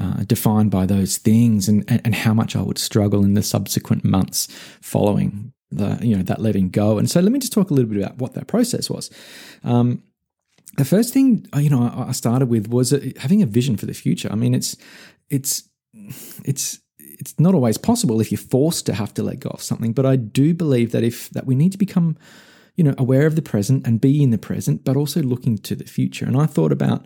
uh, 0.00 0.22
defined 0.24 0.70
by 0.70 0.86
those 0.86 1.16
things, 1.16 1.68
and, 1.68 1.84
and 1.88 2.00
and 2.04 2.14
how 2.14 2.34
much 2.34 2.56
I 2.56 2.62
would 2.62 2.78
struggle 2.78 3.24
in 3.24 3.34
the 3.34 3.42
subsequent 3.42 4.04
months 4.04 4.48
following 4.80 5.52
the 5.70 5.98
you 6.02 6.16
know 6.16 6.22
that 6.22 6.40
letting 6.40 6.70
go. 6.70 6.98
And 6.98 7.10
so 7.10 7.20
let 7.20 7.32
me 7.32 7.38
just 7.38 7.52
talk 7.52 7.70
a 7.70 7.74
little 7.74 7.90
bit 7.90 8.02
about 8.02 8.18
what 8.18 8.34
that 8.34 8.46
process 8.46 8.90
was. 8.90 9.10
Um, 9.64 10.02
the 10.76 10.84
first 10.84 11.12
thing 11.12 11.46
uh, 11.54 11.58
you 11.58 11.70
know 11.70 11.92
I 12.08 12.12
started 12.12 12.48
with 12.48 12.68
was 12.68 12.90
having 13.18 13.42
a 13.42 13.46
vision 13.46 13.76
for 13.76 13.86
the 13.86 13.94
future. 13.94 14.30
I 14.30 14.36
mean, 14.36 14.54
it's 14.54 14.76
it's 15.28 15.68
it's 16.44 16.80
it's 16.98 17.38
not 17.38 17.54
always 17.54 17.76
possible 17.76 18.20
if 18.20 18.30
you're 18.32 18.38
forced 18.38 18.86
to 18.86 18.94
have 18.94 19.12
to 19.14 19.22
let 19.22 19.40
go 19.40 19.50
of 19.50 19.62
something, 19.62 19.92
but 19.92 20.06
I 20.06 20.16
do 20.16 20.54
believe 20.54 20.92
that 20.92 21.04
if 21.04 21.30
that 21.30 21.46
we 21.46 21.54
need 21.54 21.72
to 21.72 21.78
become 21.78 22.16
you 22.80 22.84
know 22.84 22.94
aware 22.96 23.26
of 23.26 23.36
the 23.36 23.42
present 23.42 23.86
and 23.86 24.00
be 24.00 24.22
in 24.22 24.30
the 24.30 24.38
present, 24.38 24.86
but 24.86 24.96
also 24.96 25.22
looking 25.22 25.58
to 25.58 25.76
the 25.76 25.84
future. 25.84 26.24
And 26.24 26.34
I 26.34 26.46
thought 26.46 26.72
about 26.72 27.04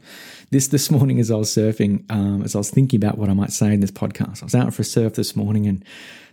this 0.53 0.69
this 0.69 0.89
morning 0.89 1.19
as 1.19 1.33
I 1.33 1.35
was 1.35 1.51
surfing, 1.51 2.09
um, 2.13 2.45
as 2.45 2.55
I 2.55 2.59
was 2.59 2.71
thinking 2.71 2.97
about 2.97 3.19
what 3.19 3.29
I 3.29 3.35
might 3.35 3.51
say 3.51 3.75
in 3.75 3.81
this 3.81 3.91
podcast. 3.91 4.41
I 4.41 4.47
was 4.47 4.55
out 4.55 4.73
for 4.73 4.83
a 4.83 4.85
surf 4.85 5.15
this 5.15 5.35
morning 5.35 5.67
and 5.67 5.85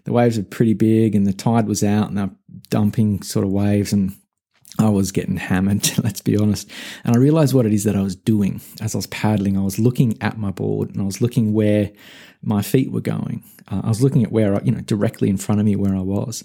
the 0.04 0.14
waves 0.14 0.38
were 0.38 0.44
pretty 0.44 0.76
big 0.76 1.16
and 1.16 1.26
the 1.26 1.34
tide 1.34 1.68
was 1.68 1.84
out 1.84 2.10
and 2.10 2.20
they're 2.20 2.30
dumping 2.70 3.24
sort 3.24 3.44
of 3.44 3.52
waves 3.52 3.92
and 3.92 4.14
I 4.78 4.90
was 4.90 5.12
getting 5.12 5.38
hammered, 5.38 5.90
let's 6.04 6.22
be 6.22 6.38
honest. 6.38 6.70
And 7.04 7.16
I 7.16 7.18
realized 7.18 7.56
what 7.56 7.66
it 7.66 7.74
is 7.74 7.86
that 7.86 7.96
I 7.96 8.04
was 8.04 8.16
doing 8.16 8.62
as 8.80 8.94
I 8.94 9.00
was 9.00 9.08
paddling. 9.08 9.58
I 9.58 9.62
was 9.62 9.80
looking 9.80 10.22
at 10.22 10.38
my 10.38 10.52
board 10.52 10.92
and 10.92 11.02
I 11.02 11.06
was 11.06 11.20
looking 11.20 11.52
where 11.52 11.90
my 12.44 12.62
feet 12.62 12.92
were 12.92 13.02
going. 13.02 13.44
Uh, 13.72 13.82
I 13.86 13.88
was 13.88 14.04
looking 14.04 14.24
at 14.24 14.32
where, 14.32 14.54
I, 14.54 14.62
you 14.64 14.72
know, 14.72 14.82
directly 14.82 15.32
in 15.32 15.38
front 15.38 15.60
of 15.60 15.66
me 15.66 15.76
where 15.76 15.96
I 15.96 16.02
was. 16.02 16.44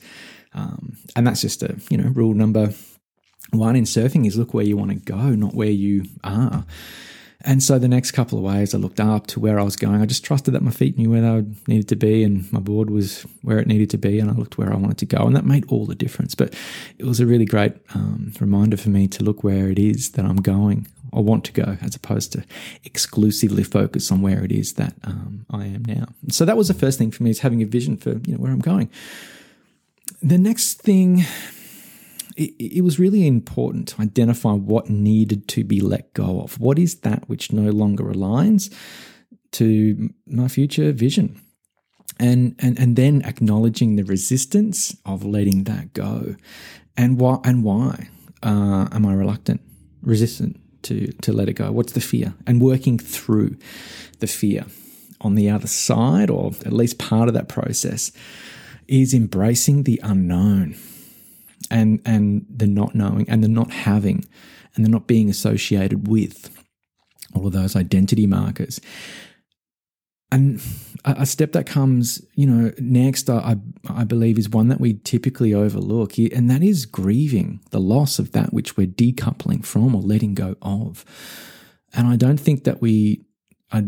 Um, 0.57 0.97
and 1.15 1.27
that's 1.27 1.43
just 1.43 1.63
a, 1.63 1.77
you 1.91 1.97
know, 1.97 2.09
rule 2.11 2.35
number 2.35 2.73
one 3.51 3.77
in 3.77 3.85
surfing 3.85 4.27
is 4.27 4.37
look 4.37 4.55
where 4.55 4.65
you 4.65 4.77
want 4.77 4.91
to 4.91 4.97
go, 4.97 5.31
not 5.31 5.55
where 5.55 5.71
you 5.71 6.05
are. 6.25 6.65
And 7.43 7.63
so 7.63 7.79
the 7.79 7.87
next 7.87 8.13
couple 8.13 8.39
of 8.39 8.45
waves, 8.45 8.75
I 8.75 8.79
looked 8.79 8.99
up 8.99 9.27
to 9.29 9.41
where 9.41 9.61
I 9.61 9.63
was 9.63 9.77
going. 9.77 10.01
I 10.01 10.07
just 10.07 10.25
trusted 10.25 10.55
that 10.55 10.63
my 10.63 10.71
feet 10.71 10.99
knew 10.99 11.11
where 11.11 11.21
they 11.21 11.47
needed 11.69 11.89
to 11.89 11.97
be 11.97 12.25
and 12.25 12.51
my 12.53 12.61
board 12.61 12.91
was 12.91 13.23
where 13.43 13.59
it 13.59 13.69
needed 13.69 13.91
to 13.91 13.99
be. 13.99 14.19
And 14.19 14.31
I 14.31 14.33
looked 14.33 14.59
where 14.59 14.73
I 14.73 14.77
wanted 14.77 14.99
to 14.99 15.07
go. 15.07 15.19
And 15.19 15.37
that 15.37 15.45
made 15.45 15.67
all 15.69 15.87
the 15.87 15.95
difference. 15.95 16.35
But 16.35 16.55
it 16.99 17.05
was 17.05 17.21
a 17.21 17.27
really 17.27 17.45
great 17.45 17.75
um, 17.95 18.33
reminder 18.41 18.77
for 18.77 18.89
me 18.89 19.07
to 19.09 19.23
look 19.23 19.45
where 19.45 19.71
it 19.71 19.79
is 19.79 20.13
that 20.13 20.25
I'm 20.25 20.39
going 20.39 20.89
or 21.13 21.23
want 21.23 21.45
to 21.45 21.53
go, 21.53 21.77
as 21.83 21.95
opposed 21.95 22.33
to 22.33 22.45
exclusively 22.85 23.63
focus 23.63 24.11
on 24.11 24.23
where 24.23 24.43
it 24.43 24.51
is 24.51 24.73
that 24.75 24.95
um, 25.05 25.47
I 25.51 25.67
am 25.67 25.85
now. 25.87 26.07
So 26.31 26.45
that 26.45 26.57
was 26.57 26.69
the 26.69 26.75
first 26.75 26.99
thing 26.99 27.11
for 27.11 27.23
me 27.23 27.31
is 27.31 27.41
having 27.41 27.63
a 27.63 27.67
vision 27.67 27.97
for 27.97 28.21
you 28.27 28.35
know 28.35 28.39
where 28.39 28.51
I'm 28.51 28.61
going. 28.61 28.91
The 30.23 30.39
next 30.39 30.81
thing 30.83 31.25
it, 32.37 32.55
it 32.59 32.85
was 32.85 32.99
really 32.99 33.27
important 33.27 33.89
to 33.89 34.03
identify 34.03 34.53
what 34.53 34.91
needed 34.91 35.49
to 35.49 35.65
be 35.65 35.81
let 35.81 36.13
go 36.15 36.41
of. 36.41 36.61
What 36.61 36.79
is 36.79 36.97
that 37.01 37.29
which 37.29 37.53
no 37.53 37.71
longer 37.71 38.05
aligns 38.05 38.73
to 39.53 40.11
my 40.27 40.49
future 40.49 40.93
vision? 40.93 41.41
And, 42.19 42.55
and 42.59 42.79
and 42.79 42.97
then 42.97 43.23
acknowledging 43.23 43.97
the 43.97 44.05
resistance 44.05 44.97
of 45.05 45.23
letting 45.23 45.65
that 45.65 45.93
go, 45.93 46.37
and 46.97 47.21
why 47.21 47.41
and 47.45 47.63
why 47.63 48.09
uh, 48.43 48.89
am 48.91 49.05
I 49.05 49.13
reluctant, 49.13 49.61
resistant 50.01 50.59
to 50.85 51.13
to 51.13 51.33
let 51.35 51.51
it 51.51 51.55
go? 51.55 51.71
What's 51.73 51.93
the 51.93 52.01
fear? 52.01 52.33
And 52.47 52.63
working 52.63 52.97
through 52.99 53.59
the 54.21 54.27
fear 54.27 54.65
on 55.21 55.35
the 55.35 55.51
other 55.51 55.67
side, 55.67 56.31
or 56.31 56.53
at 56.65 56.73
least 56.73 56.99
part 56.99 57.29
of 57.29 57.35
that 57.35 57.49
process, 57.49 58.13
is 58.89 59.15
embracing 59.15 59.83
the 59.83 60.01
unknown 60.03 60.77
and 61.71 62.01
and 62.05 62.47
the 62.49 62.67
not 62.67 62.95
knowing 62.95 63.29
and 63.29 63.43
the 63.43 63.49
not 63.49 63.71
having 63.71 64.25
and 64.75 64.85
the 64.85 64.89
not 64.89 65.07
being 65.07 65.29
associated 65.31 66.07
with 66.09 66.51
all 67.35 67.47
of 67.47 67.53
those 67.53 67.77
identity 67.77 68.27
markers. 68.27 68.81
And 70.33 70.61
a 71.05 71.25
step 71.25 71.53
that 71.53 71.67
comes, 71.67 72.21
you 72.35 72.47
know, 72.47 72.73
next, 72.79 73.31
I, 73.31 73.57
I 73.89 74.03
believe, 74.03 74.39
is 74.39 74.51
one 74.51 74.69
that 74.69 74.81
we 74.81 74.95
typically 74.95 75.55
overlook, 75.55 76.19
and 76.19 76.51
that 76.51 76.65
is 76.65 76.85
grieving 76.85 77.61
the 77.71 77.79
loss 77.79 78.19
of 78.19 78.33
that 78.33 78.53
which 78.53 78.77
we're 78.77 78.89
decoupling 78.89 79.65
from 79.65 79.95
or 79.95 80.03
letting 80.03 80.35
go 80.35 80.57
of. 80.61 81.05
And 81.95 82.09
I 82.09 82.17
don't 82.17 82.41
think 82.41 82.65
that 82.65 82.83
we 82.83 83.25
are 83.71 83.85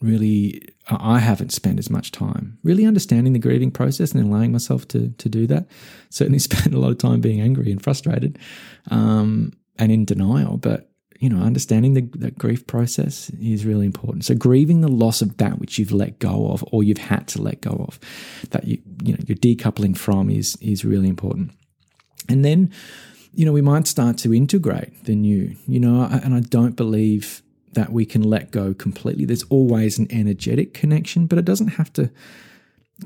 really 0.00 0.71
I 0.88 1.20
haven't 1.20 1.52
spent 1.52 1.78
as 1.78 1.90
much 1.90 2.10
time 2.10 2.58
really 2.64 2.84
understanding 2.84 3.32
the 3.32 3.38
grieving 3.38 3.70
process 3.70 4.12
and 4.12 4.24
allowing 4.24 4.52
myself 4.52 4.86
to 4.88 5.14
to 5.18 5.28
do 5.28 5.46
that. 5.46 5.66
Certainly 6.10 6.38
spent 6.50 6.74
a 6.74 6.78
lot 6.78 6.90
of 6.90 6.98
time 6.98 7.20
being 7.20 7.40
angry 7.40 7.70
and 7.70 7.82
frustrated, 7.82 8.38
um, 8.90 9.52
and 9.78 9.92
in 9.92 10.04
denial. 10.04 10.56
But 10.56 10.92
you 11.22 11.28
know, 11.28 11.40
understanding 11.40 11.94
the, 11.94 12.00
the 12.00 12.32
grief 12.32 12.66
process 12.66 13.30
is 13.40 13.64
really 13.64 13.86
important. 13.86 14.24
So 14.24 14.34
grieving 14.34 14.80
the 14.80 14.88
loss 14.88 15.22
of 15.22 15.36
that 15.36 15.60
which 15.60 15.78
you've 15.78 15.92
let 15.92 16.18
go 16.18 16.50
of 16.50 16.64
or 16.72 16.82
you've 16.82 16.98
had 16.98 17.28
to 17.28 17.40
let 17.40 17.60
go 17.60 17.86
of, 17.86 18.00
that 18.50 18.64
you 18.64 18.78
you 19.04 19.12
know 19.12 19.20
you're 19.26 19.38
decoupling 19.38 19.96
from 19.96 20.30
is 20.30 20.56
is 20.60 20.84
really 20.84 21.08
important. 21.08 21.52
And 22.28 22.44
then, 22.44 22.72
you 23.34 23.44
know, 23.44 23.52
we 23.52 23.62
might 23.62 23.86
start 23.86 24.18
to 24.18 24.34
integrate 24.34 25.04
the 25.04 25.14
new. 25.14 25.54
You 25.68 25.78
know, 25.78 26.08
and 26.10 26.34
I 26.34 26.40
don't 26.40 26.74
believe 26.74 27.42
that 27.72 27.92
we 27.92 28.04
can 28.04 28.22
let 28.22 28.50
go 28.50 28.74
completely. 28.74 29.24
There's 29.24 29.44
always 29.44 29.98
an 29.98 30.08
energetic 30.10 30.74
connection, 30.74 31.26
but 31.26 31.38
it 31.38 31.44
doesn't 31.44 31.68
have 31.68 31.92
to 31.94 32.10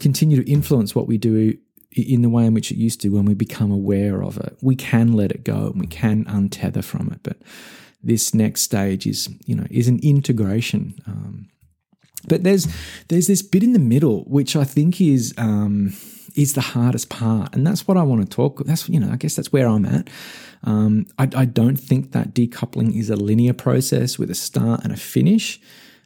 continue 0.01 0.43
to 0.43 0.51
influence 0.51 0.95
what 0.95 1.07
we 1.07 1.19
do 1.19 1.57
in 1.93 2.23
the 2.23 2.29
way 2.29 2.45
in 2.45 2.55
which 2.55 2.71
it 2.71 2.77
used 2.77 3.01
to 3.01 3.09
when 3.09 3.25
we 3.25 3.35
become 3.35 3.71
aware 3.71 4.23
of 4.23 4.37
it. 4.39 4.57
We 4.61 4.77
can 4.77 5.15
let 5.15 5.31
it 5.31 5.45
go 5.45 5.69
and 5.69 5.81
we 5.81 5.87
can 5.87 6.25
untether 6.27 6.85
from 6.85 7.11
it. 7.13 7.21
But 7.23 7.39
this 8.03 8.35
next 8.35 8.63
stage 8.63 9.07
is, 9.07 9.29
you 9.47 9.55
know, 9.55 9.67
is 9.71 9.89
an 9.89 10.01
integration. 10.03 11.01
Um, 11.07 11.49
but 12.29 12.43
there's 12.43 12.67
there's 13.09 13.29
this 13.29 13.43
bit 13.43 13.63
in 13.63 13.73
the 13.73 13.79
middle 13.79 14.25
which 14.25 14.57
I 14.57 14.65
think 14.65 15.01
is 15.01 15.33
um, 15.39 15.95
is 16.37 16.55
the 16.55 16.61
hardest 16.61 17.09
part, 17.09 17.55
and 17.55 17.67
that's 17.67 17.89
what 17.89 17.97
I 17.97 18.03
want 18.03 18.23
to 18.23 18.29
talk. 18.29 18.65
That's 18.65 18.89
you 18.89 19.01
know, 19.01 19.11
I 19.11 19.17
guess 19.17 19.35
that's 19.37 19.53
where 19.53 19.67
I'm 19.67 19.87
at. 19.87 20.09
Um, 20.65 21.07
I, 21.19 21.29
I, 21.35 21.45
don't 21.45 21.77
think 21.77 22.13
that 22.13 22.35
decoupling 22.35 22.97
is 22.99 23.11
a 23.11 23.15
linear 23.17 23.53
process 23.53 24.19
with 24.19 24.31
a 24.31 24.35
start 24.35 24.83
and 24.83 24.93
a 24.93 24.97
finish. 24.97 25.61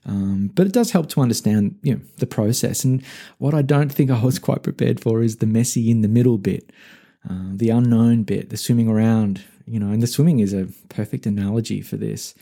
Um, 0.06 0.50
but 0.54 0.66
it 0.66 0.72
does 0.72 0.90
help 0.90 1.08
to 1.10 1.20
understand, 1.20 1.78
you 1.82 1.94
know, 1.94 2.00
the 2.18 2.26
process. 2.26 2.84
And 2.84 3.02
what 3.38 3.54
I 3.54 3.62
don't 3.62 3.90
think 3.90 4.10
I 4.10 4.22
was 4.22 4.38
quite 4.48 4.62
prepared 4.62 5.00
for 5.00 5.22
is 5.22 5.36
the 5.36 5.46
messy 5.46 5.90
in 5.90 6.00
the 6.00 6.08
middle 6.08 6.38
bit, 6.38 6.72
uh, 7.28 7.50
the 7.52 7.70
unknown 7.70 8.24
bit, 8.24 8.50
the 8.50 8.56
swimming 8.56 8.88
around. 8.88 9.42
You 9.66 9.78
know, 9.78 9.92
and 9.92 10.02
the 10.02 10.08
swimming 10.08 10.40
is 10.40 10.52
a 10.52 10.68
perfect 10.88 11.26
analogy 11.26 11.80
for 11.80 11.96
this. 11.96 12.34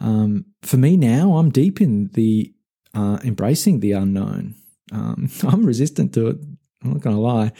Um, 0.00 0.46
for 0.62 0.78
me 0.78 0.96
now, 0.96 1.36
I'm 1.36 1.50
deep 1.50 1.80
in 1.80 2.08
the 2.14 2.52
uh, 2.94 3.18
embracing 3.24 3.80
the 3.80 3.92
unknown. 3.92 4.54
Um, 4.90 5.28
I'm 5.42 5.64
resistant 5.64 6.14
to. 6.14 6.38
I'm 6.82 6.92
not 6.92 7.00
going 7.00 7.16
to 7.16 7.22
lie. 7.22 7.52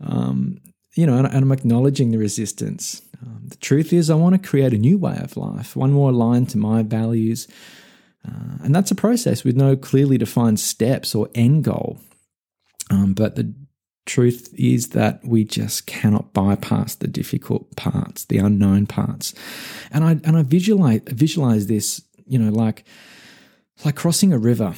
Um, 0.00 0.60
you 0.94 1.06
know, 1.06 1.16
and, 1.16 1.26
and, 1.26 1.36
I'm 1.36 1.52
acknowledging 1.52 2.10
the 2.10 2.18
resistance. 2.18 3.02
Um, 3.20 3.42
the 3.48 3.56
truth 3.56 3.92
is, 3.92 4.10
I 4.10 4.14
want 4.14 4.40
to 4.40 4.48
create 4.48 4.72
a 4.72 4.78
new 4.78 4.98
way 4.98 5.18
of 5.20 5.36
life, 5.36 5.74
one 5.74 5.92
more 5.92 6.10
aligned 6.10 6.50
to 6.50 6.58
my 6.58 6.82
values. 6.82 7.48
Uh, 8.26 8.58
and 8.62 8.74
that's 8.74 8.90
a 8.90 8.94
process 8.94 9.44
with 9.44 9.56
no 9.56 9.76
clearly 9.76 10.18
defined 10.18 10.60
steps 10.60 11.14
or 11.14 11.28
end 11.34 11.64
goal. 11.64 11.98
Um, 12.90 13.12
but 13.12 13.36
the 13.36 13.54
truth 14.06 14.52
is 14.56 14.90
that 14.90 15.24
we 15.24 15.44
just 15.44 15.86
cannot 15.86 16.32
bypass 16.32 16.94
the 16.94 17.08
difficult 17.08 17.74
parts, 17.76 18.24
the 18.26 18.38
unknown 18.38 18.86
parts. 18.86 19.34
And 19.90 20.04
I 20.04 20.12
and 20.24 20.36
I 20.36 20.42
visualize 20.42 21.00
visualize 21.06 21.66
this, 21.66 22.02
you 22.26 22.38
know, 22.38 22.52
like 22.52 22.84
like 23.84 23.96
crossing 23.96 24.32
a 24.32 24.38
river 24.38 24.74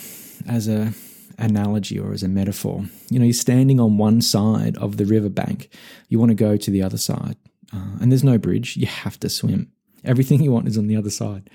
as 0.49 0.69
a 0.69 0.93
analogy 1.39 1.99
or 1.99 2.13
as 2.13 2.23
a 2.23 2.29
metaphor. 2.29 2.85
You 3.11 3.19
know, 3.19 3.25
you're 3.25 3.35
standing 3.35 3.81
on 3.81 3.99
one 3.99 4.21
side 4.21 4.77
of 4.79 4.97
the 4.97 5.05
riverbank, 5.05 5.69
you 6.09 6.19
want 6.19 6.31
to 6.31 6.35
go 6.35 6.57
to 6.57 6.71
the 6.71 6.83
other 6.83 6.99
side, 6.99 7.37
uh, 7.73 7.99
and 8.01 8.11
there's 8.11 8.25
no 8.25 8.39
bridge, 8.39 8.77
you 8.77 8.87
have 8.87 9.19
to 9.21 9.29
swim. 9.29 9.71
Everything 10.05 10.43
you 10.43 10.53
want 10.53 10.69
is 10.69 10.79
on 10.79 10.87
the 10.87 10.97
other 10.97 11.11
side. 11.11 11.51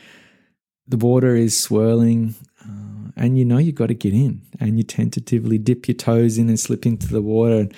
The 0.88 0.98
water 0.98 1.36
is 1.36 1.60
swirling, 1.60 2.36
uh, 2.62 3.12
and 3.16 3.38
you 3.38 3.46
know 3.46 3.58
you've 3.58 3.76
got 3.76 3.88
to 3.88 3.94
get 3.94 4.14
in, 4.14 4.42
and 4.60 4.78
you 4.78 4.84
tentatively 4.84 5.58
dip 5.58 5.88
your 5.88 5.96
toes 5.96 6.38
in 6.38 6.50
and 6.50 6.60
slip 6.60 6.86
into 6.86 7.08
the 7.08 7.22
water. 7.22 7.60
And, 7.62 7.74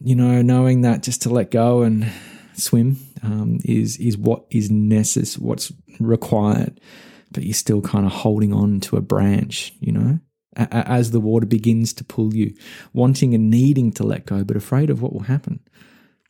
you 0.00 0.14
know, 0.14 0.42
knowing 0.42 0.82
that 0.82 1.02
just 1.02 1.22
to 1.22 1.30
let 1.30 1.50
go 1.50 1.82
and 1.82 2.10
swim 2.54 2.98
um, 3.22 3.58
is 3.64 3.96
is 3.98 4.16
what 4.16 4.44
is 4.50 4.70
necessary, 4.70 5.44
what's 5.44 5.72
required, 6.00 6.80
but 7.32 7.42
you're 7.42 7.52
still 7.52 7.82
kind 7.82 8.06
of 8.06 8.12
holding 8.12 8.52
on 8.52 8.80
to 8.80 8.96
a 8.96 9.00
branch, 9.00 9.72
you 9.80 9.92
know 9.92 10.18
as 10.56 11.10
the 11.10 11.20
water 11.20 11.46
begins 11.46 11.92
to 11.94 12.04
pull 12.04 12.34
you, 12.34 12.54
wanting 12.92 13.34
and 13.34 13.50
needing 13.50 13.92
to 13.92 14.04
let 14.04 14.26
go, 14.26 14.44
but 14.44 14.56
afraid 14.56 14.90
of 14.90 15.02
what 15.02 15.12
will 15.12 15.24
happen 15.24 15.60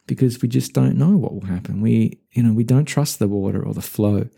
because 0.06 0.42
we 0.42 0.48
just 0.48 0.72
don't 0.72 0.96
know 0.96 1.16
what 1.16 1.32
will 1.32 1.46
happen. 1.46 1.80
We, 1.80 2.20
you 2.32 2.42
know, 2.42 2.52
we 2.52 2.64
don't 2.64 2.84
trust 2.84 3.18
the 3.18 3.28
water 3.28 3.64
or 3.64 3.74
the 3.74 3.82
flow. 3.82 4.28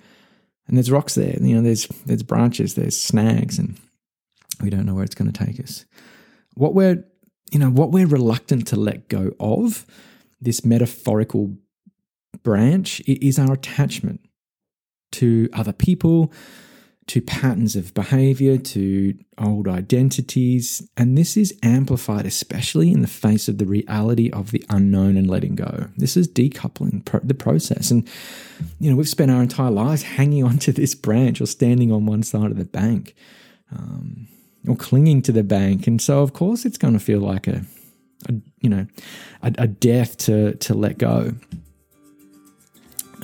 And 0.68 0.76
there's 0.76 0.90
rocks 0.90 1.14
there, 1.14 1.36
you 1.40 1.54
know, 1.54 1.62
there's 1.62 1.86
there's 2.06 2.24
branches, 2.24 2.74
there's 2.74 2.98
snags, 2.98 3.58
and 3.58 3.76
we 4.60 4.68
don't 4.68 4.84
know 4.84 4.94
where 4.94 5.04
it's 5.04 5.14
going 5.14 5.30
to 5.30 5.44
take 5.44 5.60
us. 5.60 5.84
What 6.54 6.74
we're, 6.74 7.04
you 7.52 7.58
know, 7.58 7.70
what 7.70 7.92
we're 7.92 8.06
reluctant 8.06 8.66
to 8.68 8.76
let 8.76 9.08
go 9.08 9.30
of, 9.38 9.86
this 10.40 10.64
metaphorical 10.64 11.56
branch, 12.42 13.00
is 13.06 13.38
our 13.38 13.52
attachment 13.52 14.20
to 15.12 15.48
other 15.52 15.72
people, 15.72 16.32
to 17.08 17.20
patterns 17.20 17.76
of 17.76 17.94
behavior, 17.94 18.58
to 18.58 19.16
old 19.38 19.68
identities. 19.68 20.86
And 20.96 21.16
this 21.16 21.36
is 21.36 21.56
amplified, 21.62 22.26
especially 22.26 22.90
in 22.90 23.02
the 23.02 23.06
face 23.06 23.46
of 23.46 23.58
the 23.58 23.66
reality 23.66 24.28
of 24.30 24.50
the 24.50 24.64
unknown 24.68 25.16
and 25.16 25.30
letting 25.30 25.54
go. 25.54 25.88
This 25.96 26.16
is 26.16 26.26
decoupling 26.26 27.04
pro- 27.04 27.20
the 27.20 27.34
process. 27.34 27.92
And, 27.92 28.08
you 28.80 28.90
know, 28.90 28.96
we've 28.96 29.08
spent 29.08 29.30
our 29.30 29.40
entire 29.40 29.70
lives 29.70 30.02
hanging 30.02 30.42
onto 30.42 30.72
this 30.72 30.96
branch 30.96 31.40
or 31.40 31.46
standing 31.46 31.92
on 31.92 32.06
one 32.06 32.24
side 32.24 32.50
of 32.50 32.58
the 32.58 32.64
bank 32.64 33.14
um, 33.70 34.26
or 34.66 34.74
clinging 34.74 35.22
to 35.22 35.32
the 35.32 35.44
bank. 35.44 35.86
And 35.86 36.02
so, 36.02 36.22
of 36.22 36.32
course, 36.32 36.64
it's 36.64 36.78
going 36.78 36.94
to 36.94 37.00
feel 37.00 37.20
like 37.20 37.46
a, 37.46 37.62
a 38.28 38.34
you 38.58 38.68
know, 38.68 38.86
a, 39.42 39.54
a, 39.58 39.66
death 39.68 40.16
to, 40.18 40.56
to 40.56 40.74
let 40.74 40.98
go. 40.98 41.34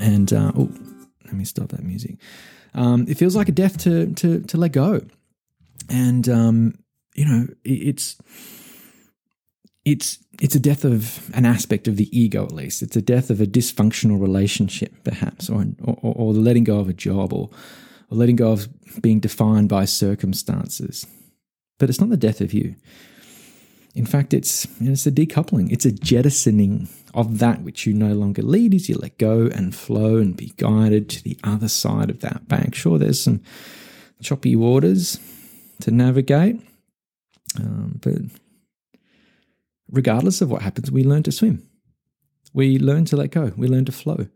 And, 0.00 0.32
uh, 0.32 0.52
oh, 0.56 0.70
let 1.24 1.34
me 1.34 1.44
stop 1.44 1.70
that 1.70 1.82
music 1.82 2.16
um, 2.74 3.06
it 3.08 3.16
feels 3.18 3.36
like 3.36 3.48
a 3.48 3.52
death 3.52 3.78
to 3.78 4.12
to 4.14 4.40
to 4.42 4.56
let 4.56 4.72
go, 4.72 5.02
and 5.88 6.28
um, 6.28 6.74
you 7.14 7.24
know 7.24 7.46
it's 7.64 8.16
it's 9.84 10.18
it's 10.40 10.54
a 10.54 10.60
death 10.60 10.84
of 10.84 11.30
an 11.34 11.44
aspect 11.44 11.88
of 11.88 11.96
the 11.96 12.08
ego 12.18 12.44
at 12.44 12.52
least. 12.52 12.82
It's 12.82 12.96
a 12.96 13.02
death 13.02 13.30
of 13.30 13.40
a 13.40 13.46
dysfunctional 13.46 14.20
relationship, 14.20 14.92
perhaps, 15.04 15.50
or 15.50 15.66
or, 15.82 15.96
or 16.02 16.34
the 16.34 16.40
letting 16.40 16.64
go 16.64 16.78
of 16.78 16.88
a 16.88 16.94
job, 16.94 17.32
or, 17.32 17.50
or 18.10 18.16
letting 18.16 18.36
go 18.36 18.52
of 18.52 18.68
being 19.02 19.20
defined 19.20 19.68
by 19.68 19.84
circumstances. 19.84 21.06
But 21.78 21.90
it's 21.90 22.00
not 22.00 22.10
the 22.10 22.16
death 22.16 22.40
of 22.40 22.54
you. 22.54 22.76
In 23.94 24.06
fact, 24.06 24.32
it's 24.32 24.66
it's 24.80 25.06
a 25.06 25.12
decoupling. 25.12 25.70
It's 25.70 25.84
a 25.84 25.92
jettisoning 25.92 26.88
of 27.14 27.38
that 27.38 27.62
which 27.62 27.86
you 27.86 27.92
no 27.92 28.14
longer 28.14 28.42
lead 28.42 28.74
as 28.74 28.88
you 28.88 28.94
let 28.96 29.18
go 29.18 29.48
and 29.52 29.74
flow 29.74 30.16
and 30.16 30.36
be 30.36 30.52
guided 30.56 31.08
to 31.10 31.22
the 31.22 31.38
other 31.44 31.68
side 31.68 32.10
of 32.10 32.20
that 32.20 32.48
bank. 32.48 32.74
Sure, 32.74 32.98
there's 32.98 33.22
some 33.22 33.40
choppy 34.22 34.56
waters 34.56 35.18
to 35.80 35.90
navigate, 35.90 36.60
um, 37.58 37.98
but 38.00 38.18
regardless 39.90 40.40
of 40.40 40.50
what 40.50 40.62
happens, 40.62 40.90
we 40.90 41.04
learn 41.04 41.22
to 41.24 41.32
swim. 41.32 41.62
We 42.54 42.78
learn 42.78 43.04
to 43.06 43.16
let 43.16 43.30
go. 43.30 43.52
We 43.56 43.68
learn 43.68 43.84
to 43.86 43.92
flow. 43.92 44.26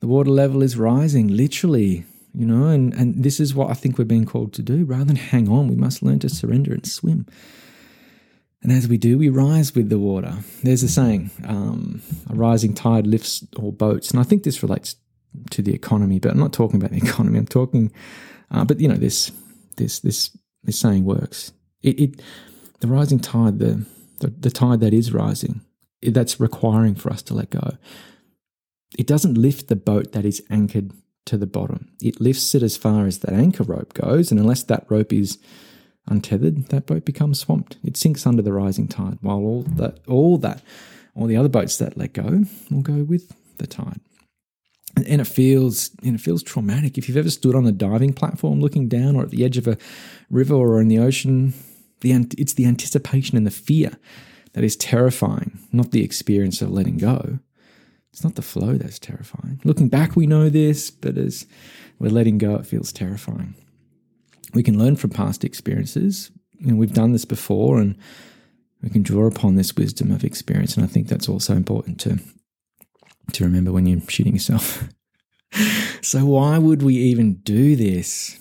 The 0.00 0.06
water 0.06 0.30
level 0.30 0.62
is 0.62 0.76
rising, 0.76 1.28
literally, 1.28 2.04
you 2.34 2.46
know, 2.46 2.68
and, 2.68 2.94
and 2.94 3.22
this 3.22 3.40
is 3.40 3.54
what 3.54 3.70
I 3.70 3.74
think 3.74 3.98
we're 3.98 4.04
being 4.04 4.24
called 4.24 4.52
to 4.54 4.62
do. 4.62 4.84
Rather 4.84 5.04
than 5.04 5.16
hang 5.16 5.48
on, 5.48 5.68
we 5.68 5.76
must 5.76 6.02
learn 6.02 6.20
to 6.20 6.28
surrender 6.28 6.72
and 6.72 6.86
swim. 6.86 7.26
And 8.62 8.72
as 8.72 8.88
we 8.88 8.98
do, 8.98 9.16
we 9.16 9.30
rise 9.30 9.74
with 9.74 9.88
the 9.88 9.98
water. 9.98 10.34
There's 10.62 10.82
a 10.82 10.88
saying, 10.88 11.30
um, 11.46 12.02
a 12.28 12.34
rising 12.34 12.74
tide 12.74 13.06
lifts 13.06 13.46
all 13.56 13.72
boats. 13.72 14.10
And 14.10 14.20
I 14.20 14.22
think 14.22 14.42
this 14.42 14.62
relates 14.62 14.96
to 15.50 15.62
the 15.62 15.72
economy, 15.72 16.18
but 16.18 16.32
I'm 16.32 16.38
not 16.38 16.52
talking 16.52 16.76
about 16.78 16.90
the 16.90 16.98
economy. 17.08 17.38
I'm 17.38 17.46
talking, 17.46 17.90
uh, 18.50 18.64
but 18.64 18.80
you 18.80 18.88
know, 18.88 18.96
this, 18.96 19.32
this, 19.76 20.00
this, 20.00 20.36
this 20.62 20.78
saying 20.78 21.04
works. 21.04 21.52
It, 21.82 22.00
it 22.00 22.22
the 22.80 22.88
rising 22.88 23.20
tide, 23.20 23.58
the, 23.58 23.86
the, 24.20 24.28
the 24.28 24.50
tide 24.50 24.80
that 24.80 24.92
is 24.92 25.12
rising, 25.12 25.62
it, 26.02 26.12
that's 26.12 26.40
requiring 26.40 26.94
for 26.94 27.10
us 27.10 27.22
to 27.22 27.34
let 27.34 27.50
go. 27.50 27.76
It 28.98 29.06
doesn't 29.06 29.38
lift 29.38 29.68
the 29.68 29.76
boat 29.76 30.12
that 30.12 30.24
is 30.26 30.42
anchored 30.50 30.92
to 31.26 31.38
the 31.38 31.46
bottom. 31.46 31.90
It 32.02 32.20
lifts 32.20 32.54
it 32.54 32.62
as 32.62 32.76
far 32.76 33.06
as 33.06 33.20
that 33.20 33.32
anchor 33.32 33.62
rope 33.62 33.94
goes. 33.94 34.30
And 34.30 34.40
unless 34.40 34.64
that 34.64 34.86
rope 34.88 35.12
is 35.12 35.38
untethered, 36.10 36.66
that 36.66 36.86
boat 36.86 37.04
becomes 37.04 37.40
swamped. 37.40 37.78
It 37.84 37.96
sinks 37.96 38.26
under 38.26 38.42
the 38.42 38.52
rising 38.52 38.88
tide, 38.88 39.18
while 39.20 39.38
all 39.38 39.62
that, 39.62 39.98
all 40.06 40.36
that, 40.38 40.62
all 41.14 41.26
the 41.26 41.36
other 41.36 41.48
boats 41.48 41.76
that 41.78 41.96
let 41.96 42.12
go 42.12 42.44
will 42.70 42.82
go 42.82 43.04
with 43.04 43.34
the 43.58 43.66
tide. 43.66 44.00
And, 44.96 45.20
it 45.20 45.26
feels, 45.26 45.92
and 46.02 46.16
it 46.16 46.20
feels 46.20 46.42
traumatic. 46.42 46.98
If 46.98 47.08
you've 47.08 47.16
ever 47.16 47.30
stood 47.30 47.54
on 47.54 47.66
a 47.66 47.72
diving 47.72 48.12
platform 48.12 48.60
looking 48.60 48.88
down, 48.88 49.16
or 49.16 49.22
at 49.22 49.30
the 49.30 49.44
edge 49.44 49.56
of 49.56 49.68
a 49.68 49.78
river 50.28 50.54
or 50.54 50.80
in 50.80 50.88
the 50.88 50.98
ocean, 50.98 51.54
the 52.00 52.12
it's 52.36 52.54
the 52.54 52.66
anticipation 52.66 53.36
and 53.36 53.46
the 53.46 53.52
fear 53.52 53.92
that 54.52 54.64
is 54.64 54.74
terrifying, 54.74 55.60
not 55.72 55.92
the 55.92 56.02
experience 56.02 56.60
of 56.60 56.70
letting 56.70 56.98
go. 56.98 57.38
It's 58.12 58.24
not 58.24 58.34
the 58.34 58.42
flow 58.42 58.74
that's 58.74 58.98
terrifying. 58.98 59.60
Looking 59.62 59.88
back, 59.88 60.16
we 60.16 60.26
know 60.26 60.48
this, 60.48 60.90
but 60.90 61.16
as 61.16 61.46
we're 62.00 62.10
letting 62.10 62.38
go, 62.38 62.56
it 62.56 62.66
feels 62.66 62.92
terrifying 62.92 63.54
we 64.54 64.62
can 64.62 64.78
learn 64.78 64.96
from 64.96 65.10
past 65.10 65.44
experiences. 65.44 66.30
Know, 66.60 66.74
we've 66.74 66.94
done 66.94 67.12
this 67.12 67.24
before 67.24 67.78
and 67.78 67.96
we 68.82 68.90
can 68.90 69.02
draw 69.02 69.26
upon 69.26 69.56
this 69.56 69.76
wisdom 69.76 70.10
of 70.10 70.24
experience. 70.24 70.76
And 70.76 70.84
I 70.84 70.88
think 70.88 71.08
that's 71.08 71.28
also 71.28 71.54
important 71.54 72.00
to 72.00 72.18
to 73.32 73.44
remember 73.44 73.70
when 73.70 73.86
you're 73.86 74.00
shooting 74.08 74.32
yourself. 74.32 74.88
so 76.02 76.24
why 76.24 76.58
would 76.58 76.82
we 76.82 76.96
even 76.96 77.34
do 77.34 77.76
this? 77.76 78.38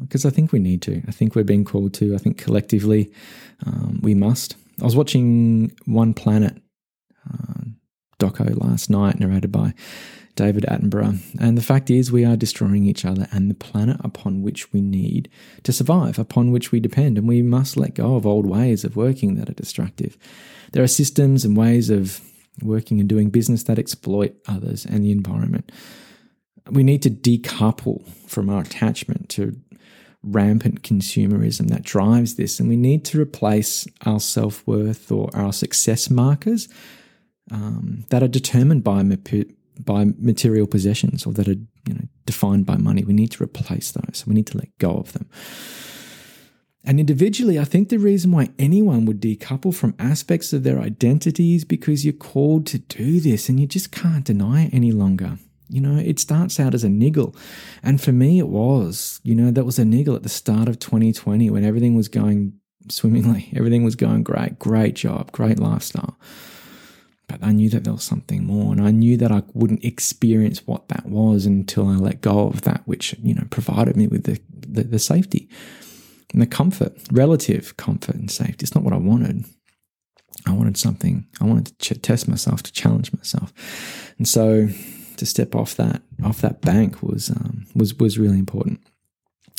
Because 0.00 0.24
uh, 0.24 0.28
I 0.28 0.30
think 0.30 0.50
we 0.50 0.58
need 0.58 0.82
to. 0.82 1.02
I 1.06 1.10
think 1.10 1.34
we're 1.34 1.44
being 1.44 1.64
called 1.64 1.94
to. 1.94 2.14
I 2.14 2.18
think 2.18 2.38
collectively 2.38 3.12
um, 3.66 4.00
we 4.02 4.14
must. 4.14 4.56
I 4.80 4.84
was 4.84 4.96
watching 4.96 5.72
One 5.84 6.14
Planet 6.14 6.60
doco 8.24 8.60
last 8.62 8.90
night, 8.90 9.20
narrated 9.20 9.52
by 9.52 9.74
David 10.36 10.64
Attenborough. 10.64 11.20
And 11.40 11.56
the 11.56 11.62
fact 11.62 11.90
is, 11.90 12.10
we 12.10 12.24
are 12.24 12.36
destroying 12.36 12.86
each 12.86 13.04
other 13.04 13.28
and 13.30 13.50
the 13.50 13.54
planet 13.54 13.98
upon 14.00 14.42
which 14.42 14.72
we 14.72 14.80
need 14.80 15.28
to 15.62 15.72
survive, 15.72 16.18
upon 16.18 16.50
which 16.50 16.72
we 16.72 16.80
depend. 16.80 17.18
And 17.18 17.28
we 17.28 17.42
must 17.42 17.76
let 17.76 17.94
go 17.94 18.16
of 18.16 18.26
old 18.26 18.46
ways 18.46 18.84
of 18.84 18.96
working 18.96 19.36
that 19.36 19.48
are 19.48 19.54
destructive. 19.54 20.16
There 20.72 20.82
are 20.82 20.88
systems 20.88 21.44
and 21.44 21.56
ways 21.56 21.90
of 21.90 22.20
working 22.62 23.00
and 23.00 23.08
doing 23.08 23.30
business 23.30 23.64
that 23.64 23.78
exploit 23.78 24.34
others 24.48 24.84
and 24.84 25.04
the 25.04 25.12
environment. 25.12 25.70
We 26.70 26.82
need 26.82 27.02
to 27.02 27.10
decouple 27.10 28.06
from 28.26 28.48
our 28.48 28.62
attachment 28.62 29.28
to 29.30 29.56
rampant 30.22 30.82
consumerism 30.82 31.68
that 31.68 31.82
drives 31.82 32.36
this, 32.36 32.58
and 32.58 32.68
we 32.68 32.76
need 32.76 33.04
to 33.04 33.20
replace 33.20 33.86
our 34.06 34.18
self 34.18 34.66
worth 34.66 35.12
or 35.12 35.28
our 35.34 35.52
success 35.52 36.08
markers 36.08 36.68
um, 37.50 38.04
that 38.10 38.22
are 38.22 38.28
determined 38.28 38.84
by 38.84 39.02
by 39.80 40.06
material 40.18 40.66
possessions 40.66 41.26
or 41.26 41.32
that 41.32 41.48
are 41.48 41.52
you 41.52 41.94
know 41.94 42.08
defined 42.26 42.66
by 42.66 42.76
money. 42.76 43.04
We 43.04 43.12
need 43.12 43.32
to 43.32 43.42
replace 43.42 43.92
those. 43.92 44.24
We 44.26 44.34
need 44.34 44.46
to 44.48 44.58
let 44.58 44.76
go 44.78 44.92
of 44.92 45.12
them. 45.12 45.28
And 46.86 47.00
individually, 47.00 47.58
I 47.58 47.64
think 47.64 47.88
the 47.88 47.98
reason 47.98 48.30
why 48.30 48.50
anyone 48.58 49.06
would 49.06 49.20
decouple 49.20 49.74
from 49.74 49.94
aspects 49.98 50.52
of 50.52 50.64
their 50.64 50.78
identity 50.78 51.54
is 51.54 51.64
because 51.64 52.04
you're 52.04 52.12
called 52.12 52.66
to 52.68 52.78
do 52.78 53.20
this 53.20 53.48
and 53.48 53.58
you 53.58 53.66
just 53.66 53.90
can't 53.90 54.24
deny 54.24 54.66
it 54.66 54.74
any 54.74 54.92
longer. 54.92 55.38
You 55.70 55.80
know, 55.80 55.98
it 55.98 56.18
starts 56.18 56.60
out 56.60 56.74
as 56.74 56.84
a 56.84 56.90
niggle. 56.90 57.34
And 57.82 58.02
for 58.02 58.12
me, 58.12 58.38
it 58.38 58.48
was. 58.48 59.18
You 59.22 59.34
know, 59.34 59.50
that 59.50 59.64
was 59.64 59.78
a 59.78 59.84
niggle 59.84 60.14
at 60.14 60.24
the 60.24 60.28
start 60.28 60.68
of 60.68 60.78
2020 60.78 61.48
when 61.48 61.64
everything 61.64 61.94
was 61.94 62.08
going 62.08 62.52
swimmingly, 62.90 63.50
everything 63.56 63.82
was 63.82 63.96
going 63.96 64.22
great, 64.22 64.58
great 64.58 64.94
job, 64.94 65.32
great 65.32 65.58
lifestyle. 65.58 66.18
But 67.26 67.42
I 67.42 67.52
knew 67.52 67.70
that 67.70 67.84
there 67.84 67.92
was 67.92 68.04
something 68.04 68.44
more, 68.44 68.72
and 68.72 68.82
I 68.82 68.90
knew 68.90 69.16
that 69.16 69.32
I 69.32 69.42
wouldn't 69.54 69.84
experience 69.84 70.66
what 70.66 70.88
that 70.88 71.06
was 71.06 71.46
until 71.46 71.88
I 71.88 71.96
let 71.96 72.20
go 72.20 72.48
of 72.48 72.62
that, 72.62 72.82
which 72.84 73.14
you 73.22 73.34
know 73.34 73.44
provided 73.50 73.96
me 73.96 74.06
with 74.06 74.24
the, 74.24 74.40
the, 74.50 74.84
the 74.84 74.98
safety 74.98 75.48
and 76.32 76.42
the 76.42 76.46
comfort, 76.46 76.92
relative 77.10 77.76
comfort 77.76 78.16
and 78.16 78.30
safety. 78.30 78.64
It's 78.64 78.74
not 78.74 78.84
what 78.84 78.92
I 78.92 78.98
wanted. 78.98 79.44
I 80.46 80.52
wanted 80.52 80.76
something. 80.76 81.26
I 81.40 81.44
wanted 81.44 81.78
to 81.78 81.94
ch- 81.94 82.02
test 82.02 82.28
myself, 82.28 82.62
to 82.64 82.72
challenge 82.72 83.12
myself, 83.14 83.52
and 84.18 84.28
so 84.28 84.68
to 85.16 85.26
step 85.26 85.54
off 85.54 85.76
that 85.76 86.02
off 86.22 86.40
that 86.42 86.60
bank 86.60 87.02
was 87.02 87.30
um, 87.30 87.66
was 87.74 87.94
was 87.94 88.18
really 88.18 88.38
important. 88.38 88.80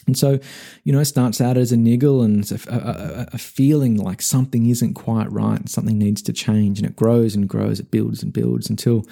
And 0.08 0.18
so, 0.18 0.40
you 0.84 0.94
know, 0.94 1.00
it 1.00 1.06
starts 1.06 1.42
out 1.42 1.58
as 1.58 1.72
a 1.72 1.78
niggle 1.78 2.22
and 2.22 2.50
a, 2.52 2.60
a, 2.70 3.28
a, 3.34 3.38
feeling 3.40 3.98
like 3.98 4.22
something 4.22 4.68
isn't 4.68 4.94
quite 4.94 5.32
right 5.32 5.60
and 5.60 5.70
something 5.70 5.98
needs 5.98 6.22
to 6.24 6.34
change. 6.34 6.78
And 6.78 6.88
it 6.88 6.96
grows 6.96 7.34
and 7.34 7.50
grows, 7.50 7.80
it 7.80 7.90
builds 7.90 8.22
and 8.22 8.32
builds 8.32 8.70
until 8.70 9.06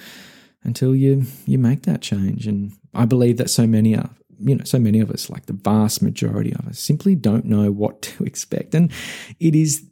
until 0.62 0.94
you 0.94 1.24
you 1.46 1.58
make 1.58 1.82
that 1.82 2.00
change. 2.00 2.46
And 2.46 2.72
I 2.94 3.06
believe 3.06 3.38
that 3.38 3.50
so 3.50 3.66
many 3.66 3.96
are 3.96 4.10
you 4.38 4.56
know, 4.56 4.64
so 4.64 4.78
many 4.78 5.00
of 5.00 5.10
us, 5.10 5.30
like 5.30 5.46
the 5.46 5.52
vast 5.52 6.02
majority 6.02 6.52
of 6.52 6.66
us, 6.66 6.78
simply 6.78 7.14
don't 7.14 7.44
know 7.44 7.70
what 7.70 8.02
to 8.02 8.24
expect. 8.24 8.74
And 8.74 8.92
it 9.40 9.54
is 9.54 9.84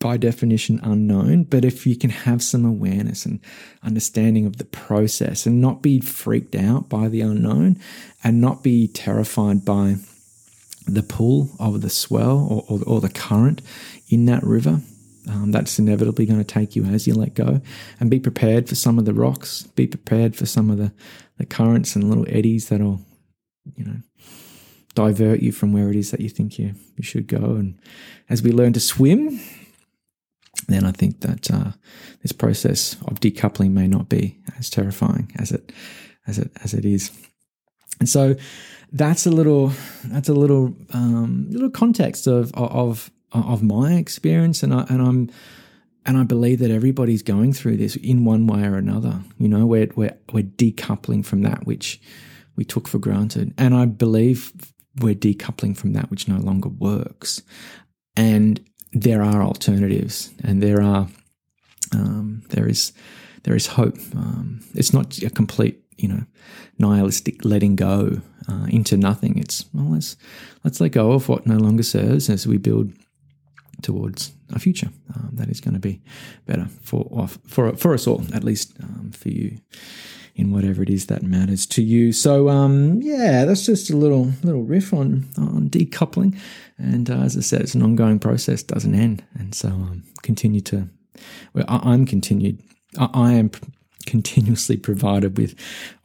by 0.00 0.16
definition 0.16 0.78
unknown, 0.82 1.44
but 1.44 1.64
if 1.64 1.86
you 1.86 1.96
can 1.96 2.10
have 2.10 2.42
some 2.42 2.64
awareness 2.64 3.26
and 3.26 3.40
understanding 3.82 4.46
of 4.46 4.58
the 4.58 4.64
process 4.64 5.44
and 5.44 5.60
not 5.60 5.82
be 5.82 6.00
freaked 6.00 6.54
out 6.54 6.88
by 6.88 7.08
the 7.08 7.20
unknown 7.20 7.76
and 8.22 8.40
not 8.40 8.62
be 8.62 8.86
terrified 8.86 9.64
by 9.64 9.96
the 10.86 11.02
pull 11.02 11.50
of 11.58 11.82
the 11.82 11.90
swell 11.90 12.38
or, 12.48 12.64
or, 12.68 12.80
or 12.86 13.00
the 13.00 13.08
current 13.08 13.60
in 14.08 14.26
that 14.26 14.42
river, 14.44 14.80
um, 15.28 15.50
that's 15.50 15.78
inevitably 15.78 16.24
going 16.26 16.38
to 16.38 16.44
take 16.44 16.74
you 16.74 16.84
as 16.84 17.06
you 17.06 17.14
let 17.14 17.34
go. 17.34 17.60
And 18.00 18.10
be 18.10 18.20
prepared 18.20 18.68
for 18.68 18.76
some 18.76 18.98
of 18.98 19.04
the 19.04 19.12
rocks, 19.12 19.64
be 19.74 19.86
prepared 19.86 20.36
for 20.36 20.46
some 20.46 20.70
of 20.70 20.78
the, 20.78 20.92
the 21.36 21.46
currents 21.46 21.96
and 21.96 22.08
little 22.08 22.26
eddies 22.28 22.68
that'll, 22.68 23.00
you 23.76 23.84
know, 23.84 23.96
divert 24.94 25.40
you 25.40 25.52
from 25.52 25.72
where 25.72 25.90
it 25.90 25.96
is 25.96 26.10
that 26.12 26.20
you 26.20 26.28
think 26.28 26.58
you, 26.58 26.74
you 26.96 27.04
should 27.04 27.26
go. 27.26 27.56
And 27.56 27.78
as 28.30 28.42
we 28.42 28.52
learn 28.52 28.72
to 28.72 28.80
swim, 28.80 29.38
then 30.68 30.84
I 30.84 30.92
think 30.92 31.20
that 31.20 31.50
uh, 31.50 31.72
this 32.22 32.32
process 32.32 32.94
of 33.06 33.20
decoupling 33.20 33.72
may 33.72 33.86
not 33.86 34.08
be 34.08 34.38
as 34.58 34.70
terrifying 34.70 35.32
as 35.36 35.50
it 35.50 35.72
as 36.26 36.38
it 36.38 36.50
as 36.62 36.74
it 36.74 36.84
is. 36.84 37.10
And 38.00 38.08
so 38.08 38.36
that's 38.92 39.26
a 39.26 39.30
little 39.30 39.72
that's 40.04 40.28
a 40.28 40.34
little 40.34 40.74
um, 40.92 41.46
little 41.50 41.70
context 41.70 42.26
of 42.26 42.52
of 42.54 43.10
of 43.32 43.62
my 43.62 43.94
experience, 43.94 44.62
and 44.62 44.72
I 44.72 44.86
and 44.88 45.02
I'm 45.02 45.30
and 46.06 46.16
I 46.16 46.22
believe 46.22 46.60
that 46.60 46.70
everybody's 46.70 47.22
going 47.22 47.52
through 47.52 47.76
this 47.76 47.96
in 47.96 48.24
one 48.24 48.46
way 48.46 48.64
or 48.64 48.76
another. 48.76 49.20
You 49.38 49.48
know, 49.48 49.66
we're 49.66 49.88
we're 49.94 50.16
we're 50.32 50.44
decoupling 50.44 51.24
from 51.24 51.42
that 51.42 51.66
which 51.66 52.00
we 52.56 52.64
took 52.64 52.88
for 52.88 52.98
granted, 52.98 53.54
and 53.58 53.74
I 53.74 53.86
believe 53.86 54.52
we're 55.00 55.14
decoupling 55.14 55.76
from 55.76 55.92
that 55.92 56.10
which 56.10 56.28
no 56.28 56.38
longer 56.38 56.68
works. 56.68 57.42
And 58.16 58.67
there 58.92 59.22
are 59.22 59.42
alternatives, 59.42 60.30
and 60.42 60.62
there 60.62 60.82
are 60.82 61.08
um, 61.92 62.42
there 62.50 62.68
is 62.68 62.92
there 63.44 63.56
is 63.56 63.66
hope. 63.66 63.98
Um, 64.14 64.60
it's 64.74 64.92
not 64.92 65.18
a 65.22 65.30
complete, 65.30 65.82
you 65.96 66.08
know, 66.08 66.24
nihilistic 66.78 67.44
letting 67.44 67.76
go 67.76 68.20
uh, 68.48 68.66
into 68.68 68.96
nothing. 68.96 69.38
It's 69.38 69.64
well, 69.72 69.90
let's 69.90 70.16
let's 70.64 70.80
let 70.80 70.92
go 70.92 71.12
of 71.12 71.28
what 71.28 71.46
no 71.46 71.56
longer 71.56 71.82
serves 71.82 72.30
as 72.30 72.46
we 72.46 72.58
build 72.58 72.92
towards 73.82 74.32
a 74.52 74.58
future 74.58 74.90
um, 75.14 75.30
that 75.34 75.48
is 75.48 75.60
going 75.60 75.74
to 75.74 75.80
be 75.80 76.00
better 76.46 76.66
for 76.82 77.28
for 77.46 77.76
for 77.76 77.94
us 77.94 78.06
all, 78.06 78.24
at 78.34 78.44
least 78.44 78.72
um, 78.82 79.10
for 79.12 79.28
you 79.28 79.58
in 80.38 80.52
whatever 80.52 80.82
it 80.82 80.88
is 80.88 81.06
that 81.06 81.22
matters 81.24 81.66
to 81.66 81.82
you. 81.82 82.12
So 82.12 82.48
um, 82.48 83.02
yeah, 83.02 83.44
that's 83.44 83.66
just 83.66 83.90
a 83.90 83.96
little 83.96 84.32
little 84.42 84.62
riff 84.62 84.94
on 84.94 85.28
on 85.36 85.68
decoupling, 85.68 86.38
and 86.78 87.10
uh, 87.10 87.18
as 87.18 87.36
I 87.36 87.40
said, 87.40 87.62
it's 87.62 87.74
an 87.74 87.82
ongoing 87.82 88.20
process, 88.20 88.62
doesn't 88.62 88.94
end, 88.94 89.24
and 89.34 89.54
so 89.54 89.68
um, 89.68 90.04
continue 90.22 90.60
to. 90.62 90.88
Well, 91.52 91.64
I, 91.68 91.92
am 91.92 92.06
continued. 92.06 92.62
I, 92.98 93.10
I 93.12 93.32
am 93.32 93.50
continuously 94.06 94.76
provided 94.76 95.36
with 95.36 95.54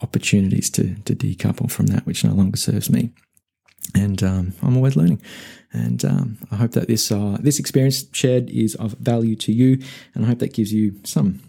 opportunities 0.01 0.69
to 0.71 0.95
to 1.05 1.15
decouple 1.15 1.71
from 1.71 1.85
that 1.87 2.05
which 2.05 2.25
no 2.25 2.33
longer 2.33 2.57
serves 2.57 2.89
me, 2.89 3.11
and 3.95 4.21
um, 4.23 4.53
I'm 4.63 4.75
always 4.75 4.95
learning. 4.95 5.21
And 5.75 6.05
um, 6.05 6.37
I 6.51 6.55
hope 6.55 6.71
that 6.71 6.87
this 6.87 7.11
uh, 7.11 7.37
this 7.39 7.59
experience 7.59 8.05
shared 8.13 8.49
is 8.49 8.73
of 8.75 8.93
value 8.93 9.35
to 9.37 9.51
you, 9.51 9.79
and 10.15 10.25
I 10.25 10.29
hope 10.29 10.39
that 10.39 10.53
gives 10.53 10.73
you 10.73 10.99
some 11.03 11.39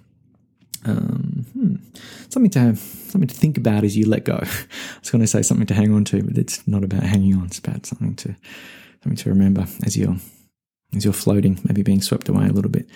um, 0.84 1.33
something 2.28 2.50
to 2.50 2.58
have, 2.58 2.78
something 2.78 3.28
to 3.28 3.34
think 3.34 3.56
about 3.56 3.84
as 3.84 3.96
you 3.96 4.08
let 4.08 4.24
go. 4.24 4.38
I 4.42 4.98
was 5.00 5.10
going 5.10 5.22
to 5.22 5.26
say 5.26 5.42
something 5.42 5.66
to 5.66 5.74
hang 5.74 5.92
on 5.92 6.04
to, 6.06 6.22
but 6.22 6.38
it's 6.38 6.66
not 6.66 6.84
about 6.84 7.02
hanging 7.02 7.34
on. 7.36 7.46
It's 7.46 7.58
about 7.58 7.86
something 7.86 8.14
to 8.16 8.34
something 9.02 9.16
to 9.16 9.28
remember 9.28 9.66
as 9.84 9.96
you're 9.96 10.16
as 10.96 11.04
you're 11.04 11.12
floating, 11.12 11.58
maybe 11.64 11.82
being 11.82 12.00
swept 12.02 12.28
away 12.28 12.46
a 12.46 12.52
little 12.52 12.70
bit, 12.70 12.88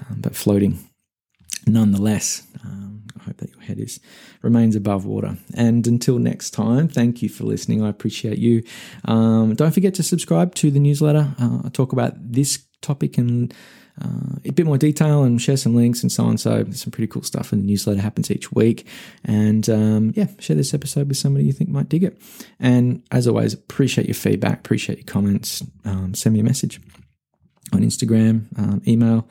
um, 0.00 0.20
but 0.20 0.34
floating 0.34 0.78
nonetheless. 1.66 2.42
Um, 2.64 3.04
I 3.18 3.24
hope 3.24 3.36
that 3.38 3.50
your 3.50 3.60
head 3.60 3.78
is 3.78 4.00
remains 4.42 4.76
above 4.76 5.04
water. 5.04 5.36
And 5.54 5.86
until 5.86 6.18
next 6.18 6.50
time, 6.50 6.88
thank 6.88 7.22
you 7.22 7.28
for 7.28 7.44
listening. 7.44 7.82
I 7.82 7.88
appreciate 7.88 8.38
you. 8.38 8.62
Um, 9.04 9.54
don't 9.54 9.72
forget 9.72 9.94
to 9.94 10.02
subscribe 10.02 10.54
to 10.56 10.70
the 10.70 10.80
newsletter. 10.80 11.34
Uh, 11.38 11.60
I 11.64 11.68
talk 11.70 11.92
about 11.92 12.14
this 12.16 12.64
topic 12.82 13.18
and 13.18 13.52
uh, 14.02 14.36
a 14.44 14.50
bit 14.50 14.66
more 14.66 14.76
detail 14.78 15.22
and 15.24 15.40
share 15.40 15.56
some 15.56 15.74
links 15.74 16.02
and 16.02 16.12
so 16.12 16.24
on. 16.24 16.36
So 16.38 16.64
some 16.72 16.90
pretty 16.90 17.06
cool 17.06 17.22
stuff 17.22 17.52
in 17.52 17.60
the 17.60 17.66
newsletter 17.66 18.00
happens 18.00 18.30
each 18.30 18.52
week. 18.52 18.86
And 19.24 19.68
um, 19.70 20.12
yeah, 20.14 20.26
share 20.38 20.56
this 20.56 20.74
episode 20.74 21.08
with 21.08 21.16
somebody 21.16 21.46
you 21.46 21.52
think 21.52 21.70
might 21.70 21.88
dig 21.88 22.04
it. 22.04 22.20
And 22.60 23.02
as 23.10 23.26
always, 23.26 23.54
appreciate 23.54 24.06
your 24.06 24.14
feedback, 24.14 24.58
appreciate 24.60 24.98
your 24.98 25.06
comments. 25.06 25.62
Um, 25.84 26.14
send 26.14 26.34
me 26.34 26.40
a 26.40 26.44
message 26.44 26.80
on 27.72 27.80
Instagram, 27.80 28.46
um, 28.58 28.82
email. 28.86 29.28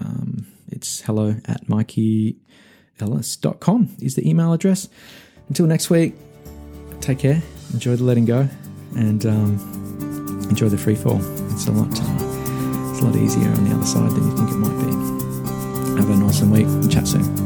Um, 0.00 0.46
it's 0.68 1.00
hello 1.00 1.36
at 1.46 1.66
mikeyellis.com 1.66 2.36
is 4.00 4.14
the 4.14 4.28
email 4.28 4.52
address. 4.52 4.88
Until 5.48 5.66
next 5.66 5.88
week, 5.90 6.14
take 7.00 7.18
care, 7.20 7.42
enjoy 7.72 7.96
the 7.96 8.04
letting 8.04 8.26
go, 8.26 8.48
and 8.94 9.24
um, 9.24 9.58
enjoy 10.50 10.68
the 10.68 10.78
free 10.78 10.96
fall. 10.96 11.20
It's 11.52 11.66
a 11.66 11.72
lot. 11.72 12.25
It's 12.96 13.04
a 13.04 13.08
lot 13.08 13.16
easier 13.16 13.50
on 13.50 13.64
the 13.64 13.74
other 13.74 13.84
side 13.84 14.10
than 14.12 14.24
you 14.24 14.34
think 14.38 14.50
it 14.52 14.56
might 14.56 14.78
be. 14.78 16.00
Have 16.00 16.08
an 16.08 16.22
awesome 16.22 16.50
week. 16.50 16.64
and 16.64 16.90
Chat 16.90 17.06
soon. 17.06 17.45